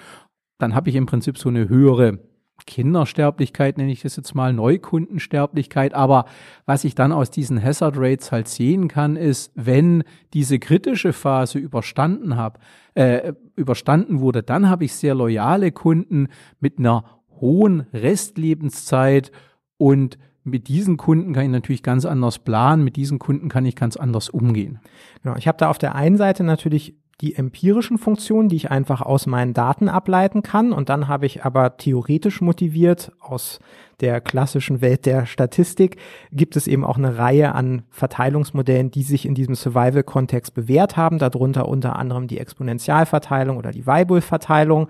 [0.59, 2.19] Dann habe ich im Prinzip so eine höhere
[2.65, 5.93] Kindersterblichkeit nenne ich das jetzt mal, Neukundensterblichkeit.
[5.93, 6.25] Aber
[6.65, 11.59] was ich dann aus diesen Hazard Rates halt sehen kann, ist, wenn diese kritische Phase
[11.59, 12.59] überstanden habe,
[12.95, 16.27] äh, überstanden wurde, dann habe ich sehr loyale Kunden
[16.59, 17.03] mit einer
[17.39, 19.31] hohen Restlebenszeit
[19.77, 23.75] und mit diesen Kunden kann ich natürlich ganz anders planen, mit diesen Kunden kann ich
[23.75, 24.79] ganz anders umgehen.
[25.23, 29.01] Genau, ich habe da auf der einen Seite natürlich die empirischen Funktionen, die ich einfach
[29.01, 30.71] aus meinen Daten ableiten kann.
[30.71, 33.59] Und dann habe ich aber theoretisch motiviert aus
[33.99, 35.97] der klassischen Welt der Statistik
[36.31, 41.19] gibt es eben auch eine Reihe an Verteilungsmodellen, die sich in diesem Survival-Kontext bewährt haben.
[41.19, 44.87] Darunter unter anderem die Exponentialverteilung oder die Weibull-Verteilung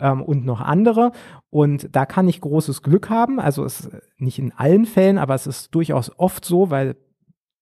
[0.00, 1.12] ähm, und noch andere.
[1.50, 3.40] Und da kann ich großes Glück haben.
[3.40, 6.96] Also es ist nicht in allen Fällen, aber es ist durchaus oft so, weil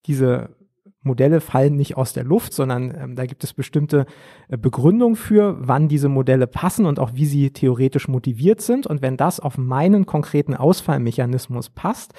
[0.07, 0.57] diese
[1.05, 4.07] Modelle fallen nicht aus der Luft, sondern ähm, da gibt es bestimmte
[4.49, 8.87] äh, Begründungen für, wann diese Modelle passen und auch wie sie theoretisch motiviert sind.
[8.87, 12.15] Und wenn das auf meinen konkreten Ausfallmechanismus passt,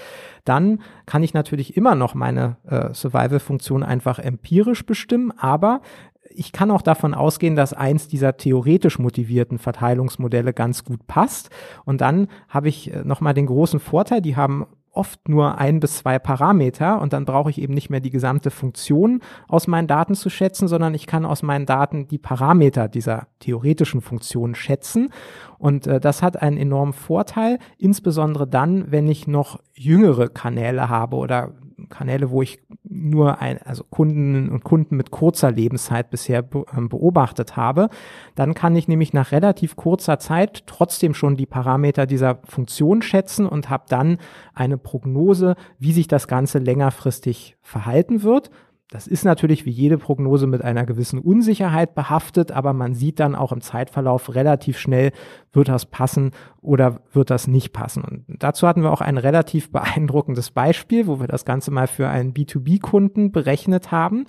[0.46, 5.82] dann kann ich natürlich immer noch meine äh, Survival-Funktion einfach empirisch bestimmen, aber
[6.30, 11.50] ich kann auch davon ausgehen, dass eins dieser theoretisch motivierten Verteilungsmodelle ganz gut passt.
[11.86, 15.98] Und dann habe ich äh, nochmal den großen Vorteil, die haben oft nur ein bis
[15.98, 20.16] zwei Parameter und dann brauche ich eben nicht mehr die gesamte Funktion aus meinen Daten
[20.16, 25.10] zu schätzen, sondern ich kann aus meinen Daten die Parameter dieser theoretischen Funktion schätzen.
[25.58, 31.18] Und äh, das hat einen enormen Vorteil, insbesondere dann, wenn ich noch jüngere Kanäle habe
[31.18, 31.52] oder
[31.90, 36.44] Kanäle, wo ich nur ein, also Kunden und Kunden mit kurzer Lebenszeit bisher
[36.76, 37.90] ähm, beobachtet habe,
[38.36, 43.46] dann kann ich nämlich nach relativ kurzer Zeit trotzdem schon die Parameter dieser Funktion schätzen
[43.46, 44.18] und habe dann
[44.54, 48.50] eine Prognose, wie sich das Ganze längerfristig verhalten wird.
[48.92, 53.34] Das ist natürlich wie jede Prognose mit einer gewissen Unsicherheit behaftet, aber man sieht dann
[53.34, 55.12] auch im Zeitverlauf relativ schnell,
[55.54, 58.04] wird das passen oder wird das nicht passen.
[58.04, 62.10] Und dazu hatten wir auch ein relativ beeindruckendes Beispiel, wo wir das Ganze mal für
[62.10, 64.26] einen B2B-Kunden berechnet haben.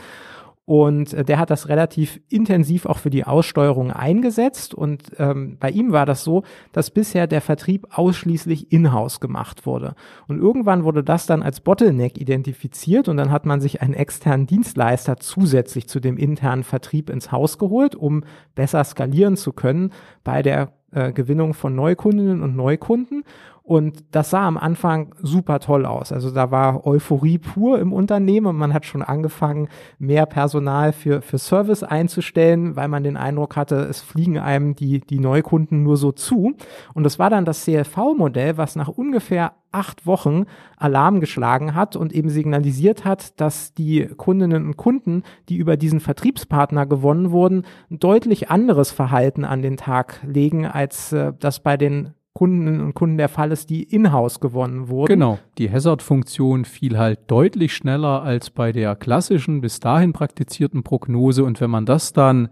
[0.66, 4.74] Und äh, der hat das relativ intensiv auch für die Aussteuerung eingesetzt.
[4.74, 9.94] Und ähm, bei ihm war das so, dass bisher der Vertrieb ausschließlich in-house gemacht wurde.
[10.26, 14.48] Und irgendwann wurde das dann als Bottleneck identifiziert und dann hat man sich einen externen
[14.48, 18.24] Dienstleister zusätzlich zu dem internen Vertrieb ins Haus geholt, um
[18.56, 19.92] besser skalieren zu können
[20.24, 23.22] bei der äh, Gewinnung von Neukundinnen und Neukunden.
[23.66, 26.12] Und das sah am Anfang super toll aus.
[26.12, 29.66] Also da war Euphorie pur im Unternehmen und man hat schon angefangen,
[29.98, 35.00] mehr Personal für, für Service einzustellen, weil man den Eindruck hatte, es fliegen einem die,
[35.00, 36.54] die Neukunden nur so zu.
[36.94, 40.44] Und das war dann das CLV-Modell, was nach ungefähr acht Wochen
[40.76, 45.98] Alarm geschlagen hat und eben signalisiert hat, dass die Kundinnen und Kunden, die über diesen
[45.98, 51.76] Vertriebspartner gewonnen wurden, ein deutlich anderes Verhalten an den Tag legen, als äh, das bei
[51.76, 55.08] den Kunden und Kunden der Fall ist, die in-house gewonnen wurden.
[55.08, 55.38] Genau.
[55.56, 61.44] Die Hazard-Funktion fiel halt deutlich schneller als bei der klassischen, bis dahin praktizierten Prognose.
[61.44, 62.50] Und wenn man das dann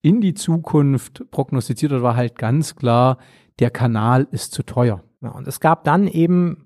[0.00, 3.18] in die Zukunft prognostiziert hat, war halt ganz klar,
[3.58, 5.02] der Kanal ist zu teuer.
[5.20, 6.65] Ja, und es gab dann eben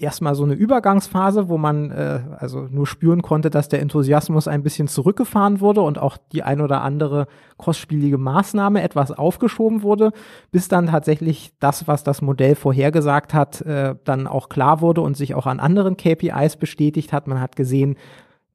[0.00, 4.62] erstmal so eine Übergangsphase, wo man äh, also nur spüren konnte, dass der Enthusiasmus ein
[4.62, 10.12] bisschen zurückgefahren wurde und auch die ein oder andere kostspielige Maßnahme etwas aufgeschoben wurde,
[10.50, 15.16] bis dann tatsächlich das, was das Modell vorhergesagt hat, äh, dann auch klar wurde und
[15.16, 17.26] sich auch an anderen KPIs bestätigt hat.
[17.26, 17.96] Man hat gesehen,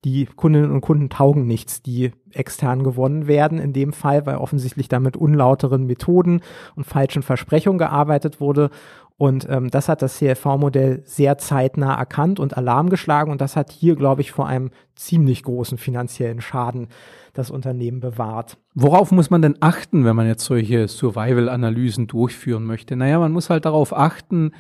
[0.06, 4.88] die Kundinnen und Kunden taugen nichts, die extern gewonnen werden in dem Fall, weil offensichtlich
[4.88, 6.42] damit unlauteren Methoden
[6.76, 8.70] und falschen Versprechungen gearbeitet wurde.
[9.18, 13.32] Und ähm, das hat das CLV-Modell sehr zeitnah erkannt und Alarm geschlagen.
[13.32, 16.90] Und das hat hier, glaube ich, vor einem ziemlich großen finanziellen Schaden
[17.34, 18.58] das Unternehmen bewahrt.
[18.74, 22.98] Worauf muss man denn achten, wenn man jetzt solche Survival-Analysen durchführen möchte?
[22.98, 24.52] Naja, man muss halt darauf achten,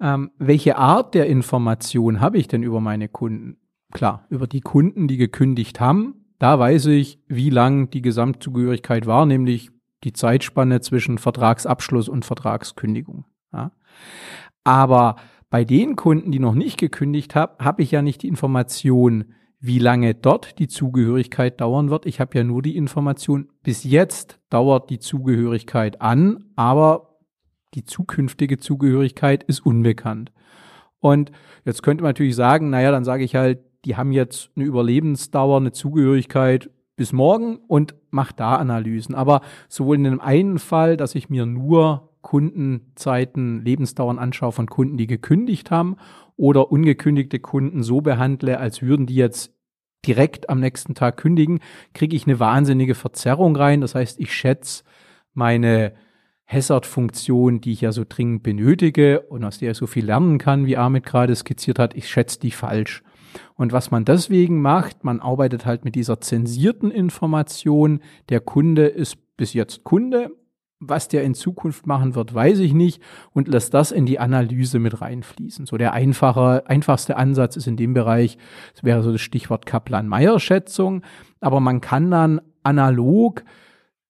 [0.00, 3.58] ähm, welche Art der Information habe ich denn über meine Kunden?
[3.92, 9.26] Klar, über die Kunden, die gekündigt haben, da weiß ich, wie lang die Gesamtzugehörigkeit war,
[9.26, 9.70] nämlich
[10.02, 13.26] die Zeitspanne zwischen Vertragsabschluss und Vertragskündigung.
[13.52, 13.70] Ja.
[14.64, 15.16] Aber
[15.50, 19.78] bei den Kunden, die noch nicht gekündigt haben, habe ich ja nicht die Information, wie
[19.78, 22.06] lange dort die Zugehörigkeit dauern wird.
[22.06, 27.18] Ich habe ja nur die Information, bis jetzt dauert die Zugehörigkeit an, aber
[27.74, 30.32] die zukünftige Zugehörigkeit ist unbekannt.
[30.98, 31.32] Und
[31.64, 35.58] jetzt könnte man natürlich sagen, naja, dann sage ich halt, die haben jetzt eine Überlebensdauer,
[35.58, 39.14] eine Zugehörigkeit bis morgen und mache da Analysen.
[39.14, 44.96] Aber sowohl in dem einen Fall, dass ich mir nur Kundenzeiten, Lebensdauern anschaue von Kunden,
[44.96, 45.96] die gekündigt haben
[46.36, 49.54] oder ungekündigte Kunden so behandle, als würden die jetzt
[50.06, 51.60] direkt am nächsten Tag kündigen,
[51.94, 53.80] kriege ich eine wahnsinnige Verzerrung rein.
[53.80, 54.84] Das heißt, ich schätze
[55.34, 55.92] meine
[56.46, 60.66] Hazard-Funktion, die ich ja so dringend benötige und aus der ich so viel lernen kann,
[60.66, 63.02] wie Ahmed gerade skizziert hat, ich schätze die falsch.
[63.54, 68.00] Und was man deswegen macht, man arbeitet halt mit dieser zensierten Information.
[68.28, 70.30] Der Kunde ist bis jetzt Kunde.
[70.84, 73.00] Was der in Zukunft machen wird, weiß ich nicht
[73.32, 75.64] und lässt das in die Analyse mit reinfließen.
[75.64, 78.36] So der einfache, einfachste Ansatz ist in dem Bereich,
[78.74, 81.02] das wäre so das Stichwort Kaplan-Meier-Schätzung.
[81.40, 83.44] Aber man kann dann analog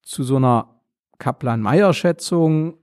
[0.01, 0.81] zu so einer
[1.19, 2.77] Kaplan-Meier-Schätzung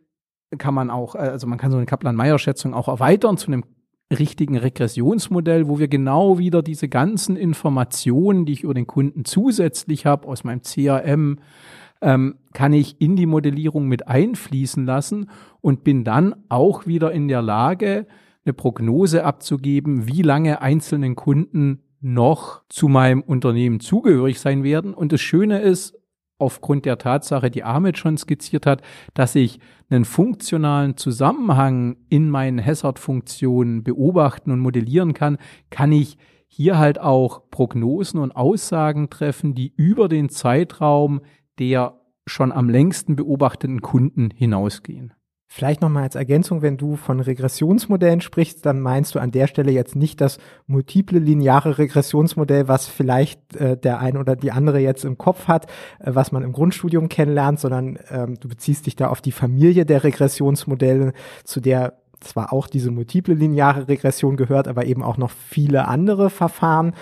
[0.58, 3.64] kann man auch, also man kann so eine Kaplan-Meier-Schätzung auch erweitern zu einem
[4.12, 10.06] richtigen Regressionsmodell, wo wir genau wieder diese ganzen Informationen, die ich über den Kunden zusätzlich
[10.06, 11.38] habe aus meinem CRM,
[12.00, 17.28] ähm, kann ich in die Modellierung mit einfließen lassen und bin dann auch wieder in
[17.28, 18.06] der Lage,
[18.44, 24.94] eine Prognose abzugeben, wie lange einzelnen Kunden noch zu meinem Unternehmen zugehörig sein werden.
[24.94, 25.94] Und das Schöne ist,
[26.38, 28.82] aufgrund der Tatsache, die Ahmed schon skizziert hat,
[29.12, 29.60] dass ich
[29.90, 35.36] einen funktionalen Zusammenhang in meinen Hazard-Funktionen beobachten und modellieren kann,
[35.68, 41.20] kann ich hier halt auch Prognosen und Aussagen treffen, die über den Zeitraum
[41.60, 45.12] der schon am längsten beobachteten Kunden hinausgehen.
[45.52, 49.72] Vielleicht nochmal als Ergänzung, wenn du von Regressionsmodellen sprichst, dann meinst du an der Stelle
[49.72, 55.04] jetzt nicht das multiple lineare Regressionsmodell, was vielleicht äh, der ein oder die andere jetzt
[55.04, 55.66] im Kopf hat,
[55.98, 59.84] äh, was man im Grundstudium kennenlernt, sondern ähm, du beziehst dich da auf die Familie
[59.84, 65.30] der Regressionsmodelle, zu der zwar auch diese multiple lineare Regression gehört, aber eben auch noch
[65.30, 66.94] viele andere Verfahren,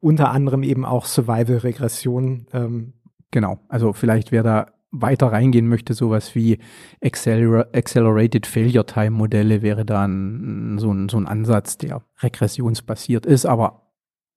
[0.00, 2.46] unter anderem eben auch Survival-Regression.
[2.52, 2.92] Ähm.
[3.30, 6.58] Genau, also vielleicht wäre da weiter reingehen möchte, sowas wie
[7.02, 13.46] Acceler Accelerated Failure Time Modelle wäre dann so ein, so ein Ansatz, der regressionsbasiert ist,
[13.46, 13.92] aber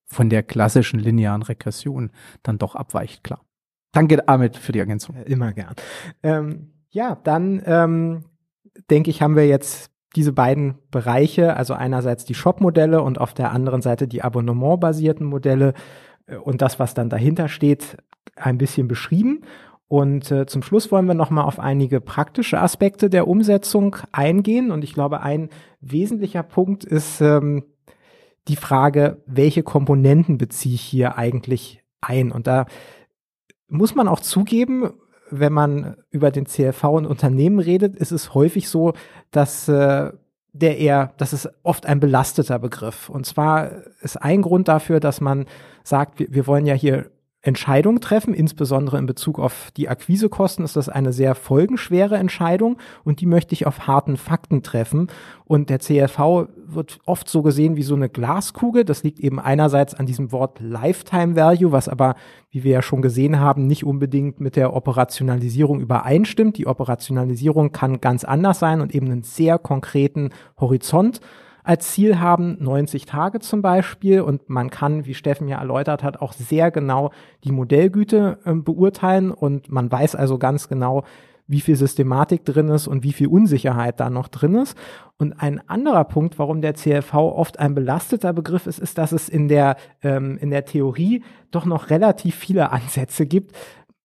[0.07, 2.11] von der klassischen linearen Regression
[2.43, 3.41] dann doch abweicht, klar.
[3.91, 5.15] Danke, Ahmed, für die Ergänzung.
[5.23, 5.75] Immer gern.
[6.23, 8.25] Ähm, ja, dann ähm,
[8.89, 13.51] denke ich, haben wir jetzt diese beiden Bereiche, also einerseits die Shop-Modelle und auf der
[13.51, 15.73] anderen Seite die abonnementbasierten Modelle
[16.43, 17.97] und das, was dann dahinter steht,
[18.35, 19.41] ein bisschen beschrieben.
[19.87, 24.71] Und äh, zum Schluss wollen wir nochmal auf einige praktische Aspekte der Umsetzung eingehen.
[24.71, 25.49] Und ich glaube, ein
[25.81, 27.63] wesentlicher Punkt ist ähm,
[28.47, 32.31] die Frage, welche Komponenten beziehe ich hier eigentlich ein?
[32.31, 32.67] Und da
[33.67, 34.91] muss man auch zugeben,
[35.31, 38.93] wenn man über den CLV und Unternehmen redet, ist es häufig so,
[39.31, 40.11] dass äh,
[40.53, 43.09] der eher, das ist oft ein belasteter Begriff.
[43.09, 45.45] Und zwar ist ein Grund dafür, dass man
[45.89, 50.75] sagt, wir, wir wollen ja hier Entscheidung treffen, insbesondere in Bezug auf die Akquisekosten ist
[50.75, 55.07] das eine sehr folgenschwere Entscheidung und die möchte ich auf harten Fakten treffen.
[55.45, 58.83] Und der CLV wird oft so gesehen wie so eine Glaskugel.
[58.83, 62.15] Das liegt eben einerseits an diesem Wort Lifetime Value, was aber,
[62.51, 66.57] wie wir ja schon gesehen haben, nicht unbedingt mit der Operationalisierung übereinstimmt.
[66.57, 71.21] Die Operationalisierung kann ganz anders sein und eben einen sehr konkreten Horizont
[71.69, 74.21] als Ziel haben, 90 Tage zum Beispiel.
[74.21, 77.11] Und man kann, wie Steffen ja erläutert hat, auch sehr genau
[77.43, 79.29] die Modellgüte äh, beurteilen.
[79.29, 81.03] Und man weiß also ganz genau,
[81.45, 84.75] wie viel Systematik drin ist und wie viel Unsicherheit da noch drin ist.
[85.19, 89.29] Und ein anderer Punkt, warum der CLV oft ein belasteter Begriff ist, ist, dass es
[89.29, 93.55] in der, ähm, in der Theorie doch noch relativ viele Ansätze gibt,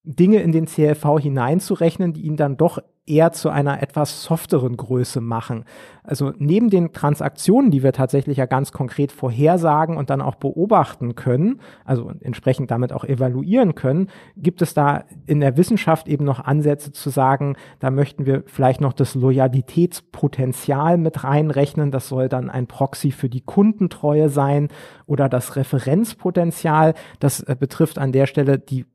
[0.05, 5.21] Dinge in den CLV hineinzurechnen, die ihn dann doch eher zu einer etwas softeren Größe
[5.21, 5.65] machen.
[6.03, 11.15] Also neben den Transaktionen, die wir tatsächlich ja ganz konkret vorhersagen und dann auch beobachten
[11.15, 16.41] können, also entsprechend damit auch evaluieren können, gibt es da in der Wissenschaft eben noch
[16.41, 21.91] Ansätze zu sagen, da möchten wir vielleicht noch das Loyalitätspotenzial mit reinrechnen.
[21.91, 24.69] Das soll dann ein Proxy für die Kundentreue sein
[25.07, 26.95] oder das Referenzpotenzial.
[27.21, 28.87] Das äh, betrifft an der Stelle die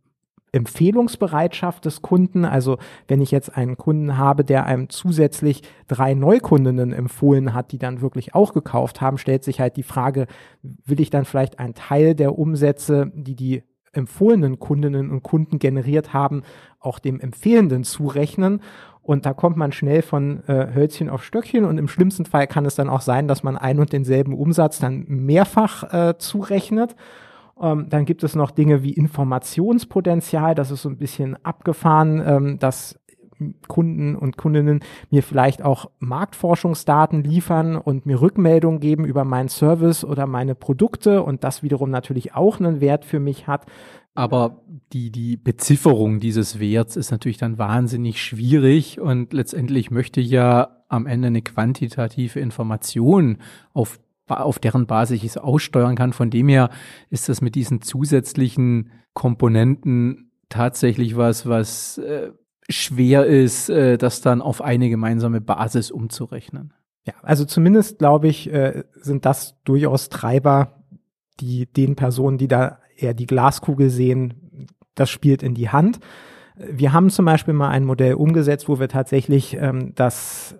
[0.52, 2.46] Empfehlungsbereitschaft des Kunden.
[2.46, 7.80] Also wenn ich jetzt einen Kunden habe, der einem zusätzlich drei Neukundinnen empfohlen hat, die
[7.80, 10.28] dann wirklich auch gekauft haben, stellt sich halt die Frage,
[10.62, 16.13] will ich dann vielleicht einen Teil der Umsätze, die die empfohlenen Kundinnen und Kunden generiert
[16.13, 16.44] haben,
[16.80, 18.62] auch dem Empfehlenden zurechnen.
[19.02, 22.65] Und da kommt man schnell von äh, Hölzchen auf Stöckchen und im schlimmsten Fall kann
[22.65, 26.96] es dann auch sein, dass man ein und denselben Umsatz dann mehrfach äh, zurechnet.
[27.62, 32.60] Ähm, dann gibt es noch Dinge wie Informationspotenzial, das ist so ein bisschen abgefahren, ähm,
[32.60, 33.00] dass
[33.68, 40.04] Kunden und Kundinnen mir vielleicht auch Marktforschungsdaten liefern und mir Rückmeldungen geben über meinen Service
[40.04, 41.24] oder meine Produkte.
[41.24, 43.66] Und das wiederum natürlich auch einen Wert für mich hat.
[44.14, 49.00] Aber die, die Bezifferung dieses Werts ist natürlich dann wahnsinnig schwierig.
[49.00, 53.38] Und letztendlich möchte ich ja am Ende eine quantitative Information
[53.74, 54.00] auf
[54.30, 56.13] auf deren Basis ich es aussteuern kann.
[56.13, 56.69] Von dem her
[57.10, 62.32] ist das mit diesen zusätzlichen Komponenten tatsächlich was, was äh,
[62.69, 66.73] schwer ist, äh, das dann auf eine gemeinsame Basis umzurechnen.
[67.06, 70.84] Ja, also zumindest glaube ich, äh, sind das durchaus Treiber,
[71.40, 76.00] die den Personen, die da eher die Glaskugel sehen, das spielt in die Hand.
[76.56, 80.56] Wir haben zum Beispiel mal ein Modell umgesetzt, wo wir tatsächlich ähm, das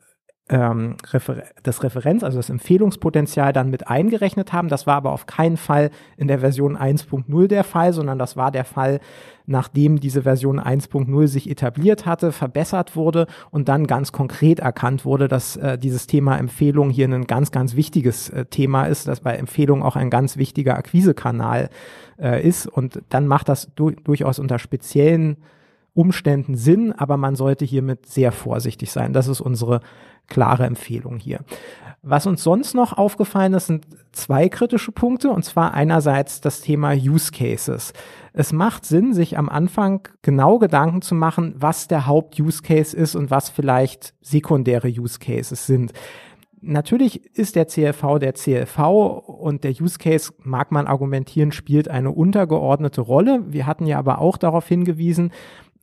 [0.50, 4.68] ähm, Refer das Referenz, also das Empfehlungspotenzial dann mit eingerechnet haben.
[4.68, 8.52] Das war aber auf keinen Fall in der Version 1.0 der Fall, sondern das war
[8.52, 9.00] der Fall,
[9.45, 15.28] nachdem diese Version 1.0 sich etabliert hatte, verbessert wurde und dann ganz konkret erkannt wurde,
[15.28, 19.36] dass äh, dieses Thema Empfehlung hier ein ganz, ganz wichtiges äh, Thema ist, dass bei
[19.36, 21.70] Empfehlung auch ein ganz wichtiger Akquisekanal
[22.20, 25.38] äh, ist und dann macht das du durchaus unter speziellen
[25.93, 29.13] Umständen Sinn, aber man sollte hiermit sehr vorsichtig sein.
[29.13, 29.81] Das ist unsere
[30.27, 31.39] klare Empfehlung hier.
[32.01, 36.93] Was uns sonst noch aufgefallen ist, sind zwei kritische Punkte, und zwar einerseits das Thema
[36.93, 37.91] Use Cases.
[38.31, 43.15] Es macht Sinn, sich am Anfang genau Gedanken zu machen, was der Haupt-Use Case ist
[43.15, 45.91] und was vielleicht sekundäre Use Cases sind.
[46.61, 52.11] Natürlich ist der CLV der CLV und der Use Case, mag man argumentieren, spielt eine
[52.11, 53.43] untergeordnete Rolle.
[53.47, 55.31] Wir hatten ja aber auch darauf hingewiesen,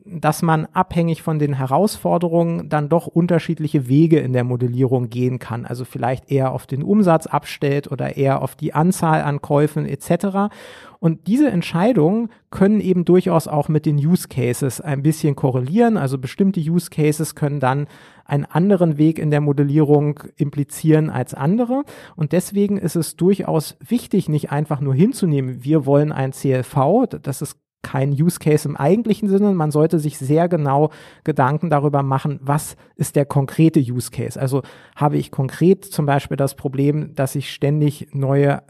[0.09, 5.67] dass man abhängig von den Herausforderungen dann doch unterschiedliche Wege in der Modellierung gehen kann.
[5.67, 10.55] Also vielleicht eher auf den Umsatz abstellt oder eher auf die Anzahl an Käufen etc.
[11.01, 15.97] Und diese Entscheidungen können eben durchaus auch mit den Use Cases ein bisschen korrelieren.
[15.97, 17.87] Also bestimmte Use Cases können dann
[18.25, 21.85] einen anderen Weg in der Modellierung implizieren als andere.
[22.15, 27.43] Und deswegen ist es durchaus wichtig, nicht einfach nur hinzunehmen, wir wollen ein CLV, das
[27.43, 29.53] ist kein Use Case im eigentlichen Sinne.
[29.53, 30.91] Man sollte sich sehr genau
[31.23, 34.41] Gedanken darüber machen, was ist der konkrete Use Case.
[34.41, 34.63] Also
[34.97, 38.63] habe ich konkret zum Beispiel das Problem, dass ich ständig neue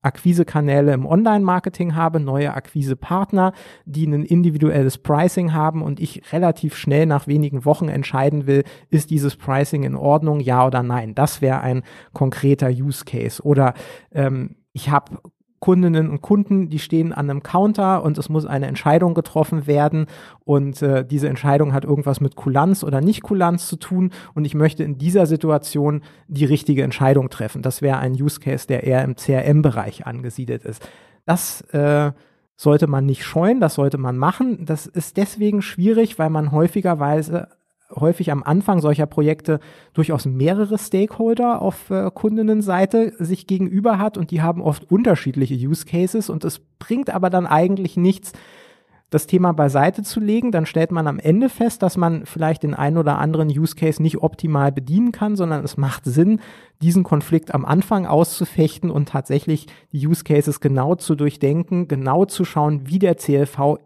[0.00, 3.52] Akquisekanäle im Online-Marketing habe, neue Akquisepartner,
[3.84, 9.10] die ein individuelles Pricing haben und ich relativ schnell nach wenigen Wochen entscheiden will, ist
[9.10, 11.14] dieses Pricing in Ordnung, ja oder nein.
[11.14, 11.82] Das wäre ein
[12.14, 13.42] konkreter Use Case.
[13.42, 13.74] Oder
[14.12, 15.18] ähm, ich habe
[15.62, 20.06] Kundinnen und Kunden, die stehen an einem Counter und es muss eine Entscheidung getroffen werden
[20.44, 24.82] und äh, diese Entscheidung hat irgendwas mit Kulanz oder Nicht-Kulanz zu tun und ich möchte
[24.82, 27.62] in dieser Situation die richtige Entscheidung treffen.
[27.62, 30.84] Das wäre ein Use Case, der eher im CRM-Bereich angesiedelt ist.
[31.26, 32.10] Das äh,
[32.56, 34.66] sollte man nicht scheuen, das sollte man machen.
[34.66, 37.46] Das ist deswegen schwierig, weil man häufigerweise
[37.96, 39.60] häufig am Anfang solcher Projekte
[39.92, 45.86] durchaus mehrere Stakeholder auf äh, Kundinnenseite sich gegenüber hat und die haben oft unterschiedliche Use
[45.86, 48.32] Cases und es bringt aber dann eigentlich nichts,
[49.12, 52.72] das Thema beiseite zu legen, dann stellt man am Ende fest, dass man vielleicht den
[52.72, 56.40] einen oder anderen Use Case nicht optimal bedienen kann, sondern es macht Sinn,
[56.80, 62.46] diesen Konflikt am Anfang auszufechten und tatsächlich die Use Cases genau zu durchdenken, genau zu
[62.46, 63.78] schauen, wie der CLV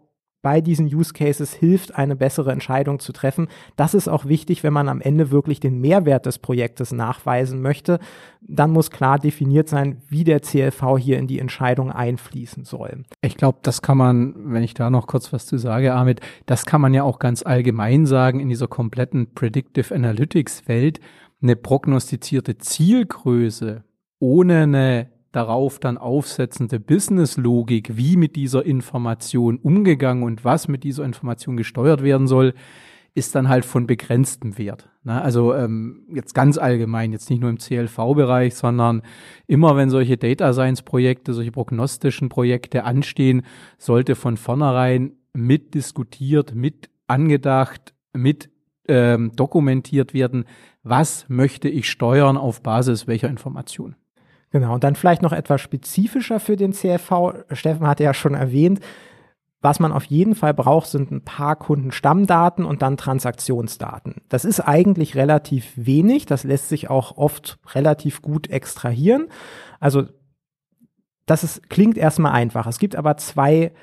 [0.47, 3.49] bei diesen Use Cases hilft, eine bessere Entscheidung zu treffen.
[3.75, 7.99] Das ist auch wichtig, wenn man am Ende wirklich den Mehrwert des Projektes nachweisen möchte.
[8.39, 13.03] Dann muss klar definiert sein, wie der CLV hier in die Entscheidung einfließen soll.
[13.19, 16.65] Ich glaube, das kann man, wenn ich da noch kurz was zu sage, Amit, das
[16.65, 21.01] kann man ja auch ganz allgemein sagen in dieser kompletten Predictive Analytics Welt.
[21.41, 23.83] Eine prognostizierte Zielgröße
[24.19, 31.03] ohne eine darauf dann aufsetzende Businesslogik, wie mit dieser Information umgegangen und was mit dieser
[31.03, 32.53] Information gesteuert werden soll,
[33.17, 34.89] ist dann halt von begrenztem Wert.
[35.03, 35.19] Ne?
[35.19, 39.01] Also ähm, jetzt ganz allgemein, jetzt nicht nur im CLV-Bereich, sondern
[39.47, 43.41] immer wenn solche Data Science-Projekte, solche prognostischen Projekte anstehen,
[43.79, 48.51] sollte von vornherein mitdiskutiert, mit angedacht, mit
[48.87, 50.45] ähm, dokumentiert werden,
[50.83, 53.95] was möchte ich steuern auf Basis welcher Information.
[54.51, 57.33] Genau, und dann vielleicht noch etwas spezifischer für den CFV.
[57.51, 58.79] Steffen hatte ja schon erwähnt,
[59.61, 64.21] was man auf jeden Fall braucht, sind ein paar Kundenstammdaten und dann Transaktionsdaten.
[64.29, 69.27] Das ist eigentlich relativ wenig, das lässt sich auch oft relativ gut extrahieren.
[69.79, 70.03] Also
[71.25, 72.67] das ist, klingt erstmal einfach.
[72.67, 73.73] Es gibt aber zwei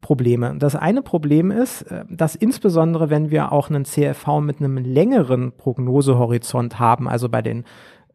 [0.00, 0.56] Probleme.
[0.58, 5.52] Das eine Problem ist, äh, dass insbesondere wenn wir auch einen CFV mit einem längeren
[5.52, 7.64] Prognosehorizont haben, also bei den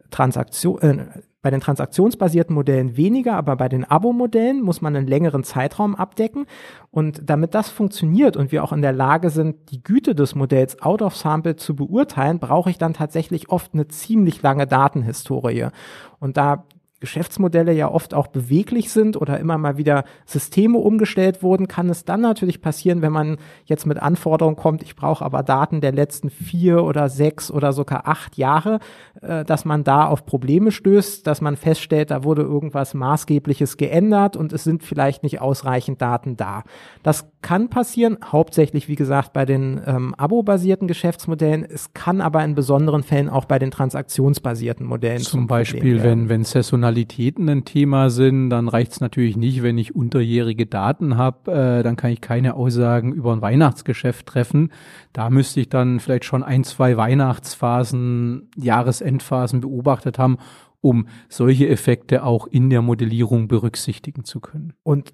[0.09, 1.05] Transaktion, äh,
[1.41, 6.45] bei den transaktionsbasierten Modellen weniger, aber bei den Abo-Modellen muss man einen längeren Zeitraum abdecken.
[6.91, 10.81] Und damit das funktioniert und wir auch in der Lage sind, die Güte des Modells
[10.81, 15.67] out of sample zu beurteilen, brauche ich dann tatsächlich oft eine ziemlich lange Datenhistorie.
[16.19, 16.65] Und da
[16.99, 22.03] Geschäftsmodelle ja oft auch beweglich sind oder immer mal wieder Systeme umgestellt wurden, kann es
[22.03, 26.29] dann natürlich passieren, wenn man jetzt mit Anforderungen kommt, ich brauche aber Daten der letzten
[26.29, 28.79] vier oder sechs oder sogar acht Jahre,
[29.21, 34.35] äh, dass man da auf Probleme stößt, dass man feststellt, da wurde irgendwas Maßgebliches geändert
[34.35, 36.63] und es sind vielleicht nicht ausreichend Daten da.
[37.03, 41.63] Das kann passieren, hauptsächlich wie gesagt bei den ähm, abo-basierten Geschäftsmodellen.
[41.63, 45.19] Es kann aber in besonderen Fällen auch bei den transaktionsbasierten Modellen.
[45.19, 49.61] Zum, zum Beispiel, wenn, wenn Saisonal Saisonalitäten ein Thema sind, dann reicht es natürlich nicht,
[49.63, 54.71] wenn ich unterjährige Daten habe, äh, dann kann ich keine Aussagen über ein Weihnachtsgeschäft treffen.
[55.13, 60.37] Da müsste ich dann vielleicht schon ein, zwei Weihnachtsphasen, Jahresendphasen beobachtet haben,
[60.81, 64.73] um solche Effekte auch in der Modellierung berücksichtigen zu können.
[64.83, 65.13] Und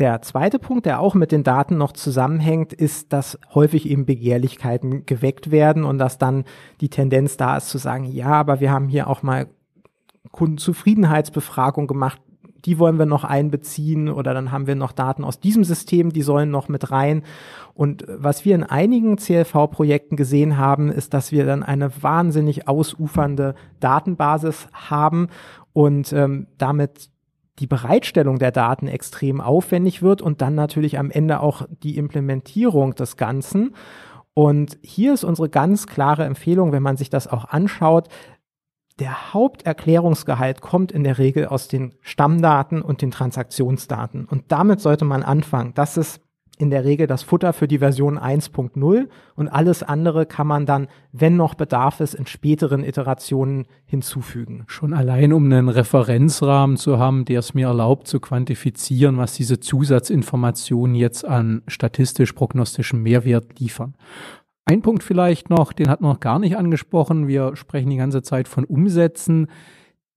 [0.00, 5.06] der zweite Punkt, der auch mit den Daten noch zusammenhängt, ist, dass häufig eben Begehrlichkeiten
[5.06, 6.44] geweckt werden und dass dann
[6.80, 9.46] die Tendenz da ist zu sagen, ja, aber wir haben hier auch mal
[10.34, 12.20] Kundenzufriedenheitsbefragung gemacht,
[12.64, 16.22] die wollen wir noch einbeziehen oder dann haben wir noch Daten aus diesem System, die
[16.22, 17.22] sollen noch mit rein.
[17.74, 23.54] Und was wir in einigen CLV-Projekten gesehen haben, ist, dass wir dann eine wahnsinnig ausufernde
[23.80, 25.28] Datenbasis haben
[25.72, 27.10] und ähm, damit
[27.60, 32.94] die Bereitstellung der Daten extrem aufwendig wird und dann natürlich am Ende auch die Implementierung
[32.94, 33.74] des Ganzen.
[34.32, 38.08] Und hier ist unsere ganz klare Empfehlung, wenn man sich das auch anschaut,
[39.00, 44.24] der Haupterklärungsgehalt kommt in der Regel aus den Stammdaten und den Transaktionsdaten.
[44.26, 45.72] Und damit sollte man anfangen.
[45.74, 46.20] Das ist
[46.56, 50.86] in der Regel das Futter für die Version 1.0 und alles andere kann man dann,
[51.12, 54.64] wenn noch Bedarf ist, in späteren Iterationen hinzufügen.
[54.68, 59.58] Schon allein, um einen Referenzrahmen zu haben, der es mir erlaubt zu quantifizieren, was diese
[59.58, 63.96] Zusatzinformationen jetzt an statistisch-prognostischem Mehrwert liefern.
[64.66, 67.28] Ein Punkt vielleicht noch, den hat man noch gar nicht angesprochen.
[67.28, 69.48] Wir sprechen die ganze Zeit von Umsätzen.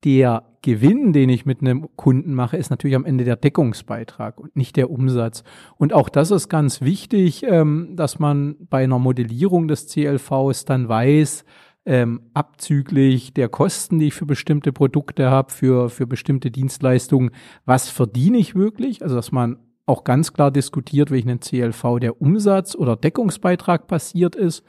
[0.06, 4.56] Der Gewinn, den ich mit einem Kunden mache, ist natürlich am Ende der Deckungsbeitrag und
[4.56, 5.44] nicht der Umsatz.
[5.78, 10.88] Und auch das ist ganz wichtig, ähm, dass man bei einer Modellierung des CLVs dann
[10.88, 11.44] weiß,
[11.86, 17.32] ähm, abzüglich der Kosten, die ich für bestimmte Produkte habe, für, für bestimmte Dienstleistungen,
[17.66, 19.02] was verdiene ich wirklich?
[19.04, 19.58] Also, dass man
[19.88, 24.64] auch ganz klar diskutiert, welchen CLV der Umsatz oder Deckungsbeitrag passiert ist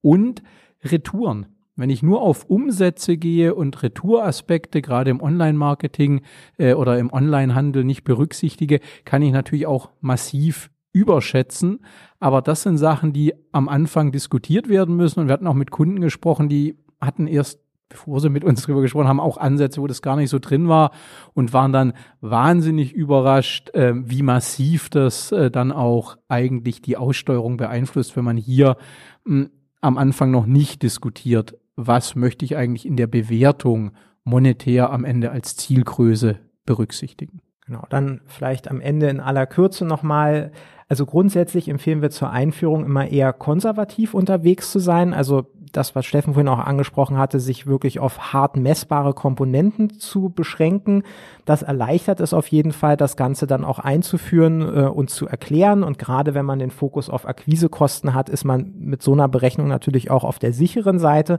[0.00, 0.42] und
[0.82, 1.46] Retouren.
[1.76, 6.22] Wenn ich nur auf Umsätze gehe und Retouraspekte gerade im Online-Marketing
[6.58, 11.80] äh, oder im Online-Handel nicht berücksichtige, kann ich natürlich auch massiv überschätzen.
[12.20, 15.20] Aber das sind Sachen, die am Anfang diskutiert werden müssen.
[15.20, 17.60] Und wir hatten auch mit Kunden gesprochen, die hatten erst
[17.92, 20.68] bevor sie mit uns drüber gesprochen haben, auch Ansätze, wo das gar nicht so drin
[20.68, 20.90] war
[21.34, 27.56] und waren dann wahnsinnig überrascht, äh, wie massiv das äh, dann auch eigentlich die Aussteuerung
[27.56, 28.76] beeinflusst, wenn man hier
[29.24, 33.92] mh, hm, am Anfang noch nicht diskutiert, was möchte ich eigentlich in der Bewertung
[34.24, 37.40] monetär am Ende als Zielgröße berücksichtigen.
[37.66, 40.52] Genau, dann vielleicht am Ende in aller Kürze nochmal.
[40.88, 45.14] Also grundsätzlich empfehlen wir zur Einführung immer eher konservativ unterwegs zu sein.
[45.14, 50.30] Also das, was Steffen vorhin auch angesprochen hatte, sich wirklich auf hart messbare Komponenten zu
[50.30, 51.02] beschränken.
[51.44, 55.82] Das erleichtert es auf jeden Fall, das Ganze dann auch einzuführen äh, und zu erklären.
[55.82, 59.68] Und gerade wenn man den Fokus auf Akquisekosten hat, ist man mit so einer Berechnung
[59.68, 61.38] natürlich auch auf der sicheren Seite.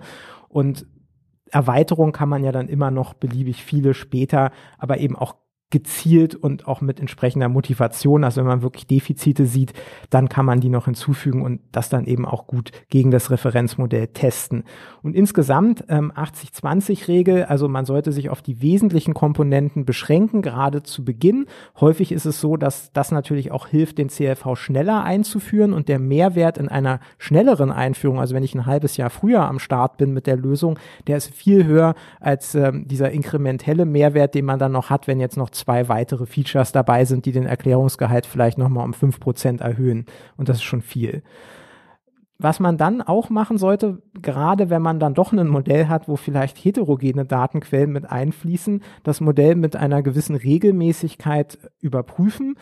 [0.49, 0.85] Und
[1.51, 5.35] Erweiterung kann man ja dann immer noch beliebig viele später, aber eben auch
[5.73, 8.23] gezielt und auch mit entsprechender Motivation.
[8.23, 9.73] Also wenn man wirklich Defizite sieht,
[10.11, 14.09] dann kann man die noch hinzufügen und das dann eben auch gut gegen das Referenzmodell
[14.09, 14.65] testen.
[15.01, 21.03] Und insgesamt ähm, 80-20-Regel, also man sollte sich auf die wesentlichen Komponenten beschränken, gerade zu
[21.03, 21.47] Beginn.
[21.79, 25.97] Häufig ist es so, dass das natürlich auch hilft, den CLV schneller einzuführen und der
[25.97, 30.13] Mehrwert in einer schnelleren Einführung, also wenn ich ein halbes Jahr früher am Start bin
[30.13, 34.71] mit der Lösung, der ist viel höher als ähm, dieser inkrementelle Mehrwert, den man dann
[34.71, 38.85] noch hat, wenn jetzt noch zwei weitere Features dabei sind, die den Erklärungsgehalt vielleicht nochmal
[38.85, 40.05] um fünf Prozent erhöhen.
[40.37, 41.23] Und das ist schon viel.
[42.37, 46.17] Was man dann auch machen sollte, gerade wenn man dann doch ein Modell hat, wo
[46.17, 52.55] vielleicht heterogene Datenquellen mit einfließen, das Modell mit einer gewissen Regelmäßigkeit überprüfen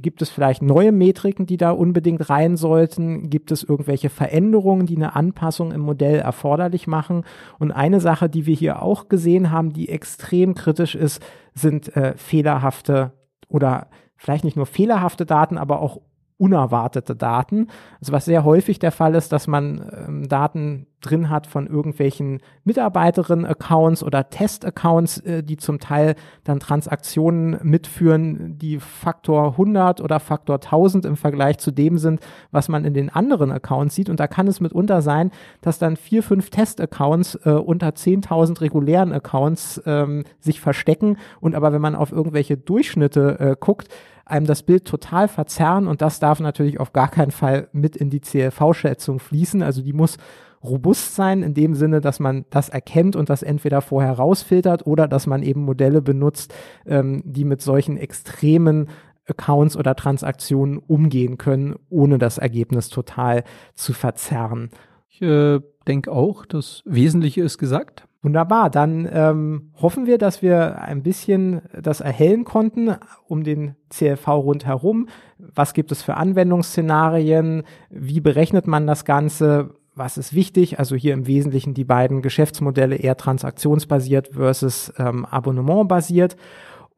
[0.00, 3.30] Gibt es vielleicht neue Metriken, die da unbedingt rein sollten?
[3.30, 7.24] Gibt es irgendwelche Veränderungen, die eine Anpassung im Modell erforderlich machen?
[7.58, 11.22] Und eine Sache, die wir hier auch gesehen haben, die extrem kritisch ist,
[11.54, 13.12] sind äh, fehlerhafte
[13.48, 16.00] oder vielleicht nicht nur fehlerhafte Daten, aber auch
[16.40, 17.68] unerwartete Daten.
[18.00, 22.40] Also was sehr häufig der Fall ist, dass man ähm, Daten drin hat von irgendwelchen
[22.64, 26.14] Mitarbeiterinnen-Accounts oder Test-Accounts, äh, die zum Teil
[26.44, 32.20] dann Transaktionen mitführen, die Faktor 100 oder Faktor 1000 im Vergleich zu dem sind,
[32.50, 34.08] was man in den anderen Accounts sieht.
[34.08, 35.30] Und da kann es mitunter sein,
[35.60, 41.16] dass dann vier, fünf Test-Accounts äh, unter 10.000 regulären Accounts ähm, sich verstecken.
[41.40, 43.88] Und aber wenn man auf irgendwelche Durchschnitte äh, guckt,
[44.30, 48.10] einem das Bild total verzerren und das darf natürlich auf gar keinen Fall mit in
[48.10, 49.62] die CLV-Schätzung fließen.
[49.62, 50.16] Also die muss
[50.62, 55.08] robust sein in dem Sinne, dass man das erkennt und das entweder vorher rausfiltert oder
[55.08, 56.54] dass man eben Modelle benutzt,
[56.86, 58.88] ähm, die mit solchen extremen
[59.26, 64.70] Accounts oder Transaktionen umgehen können, ohne das Ergebnis total zu verzerren.
[65.08, 68.04] Ich äh, denke auch, das Wesentliche ist gesagt.
[68.22, 72.96] Wunderbar, dann ähm, hoffen wir, dass wir ein bisschen das erhellen konnten
[73.26, 75.08] um den CLV rundherum.
[75.38, 77.62] Was gibt es für Anwendungsszenarien?
[77.88, 79.70] Wie berechnet man das Ganze?
[79.94, 80.78] Was ist wichtig?
[80.78, 86.36] Also hier im Wesentlichen die beiden Geschäftsmodelle eher transaktionsbasiert versus ähm, abonnementbasiert.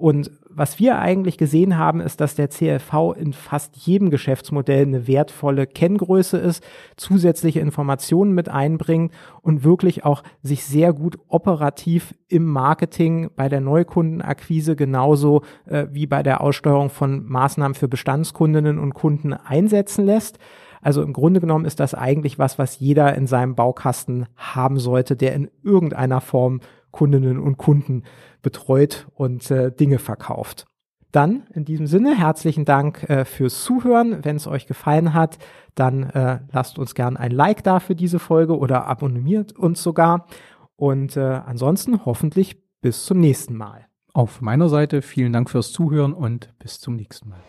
[0.02, 5.06] Und was wir eigentlich gesehen haben, ist, dass der CLV in fast jedem Geschäftsmodell eine
[5.06, 6.64] wertvolle Kenngröße ist,
[6.96, 13.60] zusätzliche Informationen mit einbringt und wirklich auch sich sehr gut operativ im Marketing bei der
[13.60, 20.40] Neukundenakquise genauso äh, wie bei der Aussteuerung von Maßnahmen für Bestandskundinnen und Kunden einsetzen lässt.
[20.80, 25.14] Also im Grunde genommen ist das eigentlich was, was jeder in seinem Baukasten haben sollte,
[25.14, 26.58] der in irgendeiner Form
[26.92, 28.04] Kundinnen und Kunden
[28.42, 30.66] betreut und äh, Dinge verkauft.
[31.10, 34.24] Dann in diesem Sinne herzlichen Dank äh, fürs Zuhören.
[34.24, 35.38] Wenn es euch gefallen hat,
[35.74, 40.26] dann äh, lasst uns gern ein Like da für diese Folge oder abonniert uns sogar.
[40.76, 43.86] Und äh, ansonsten hoffentlich bis zum nächsten Mal.
[44.14, 47.40] Auf meiner Seite vielen Dank fürs Zuhören und bis zum nächsten Mal.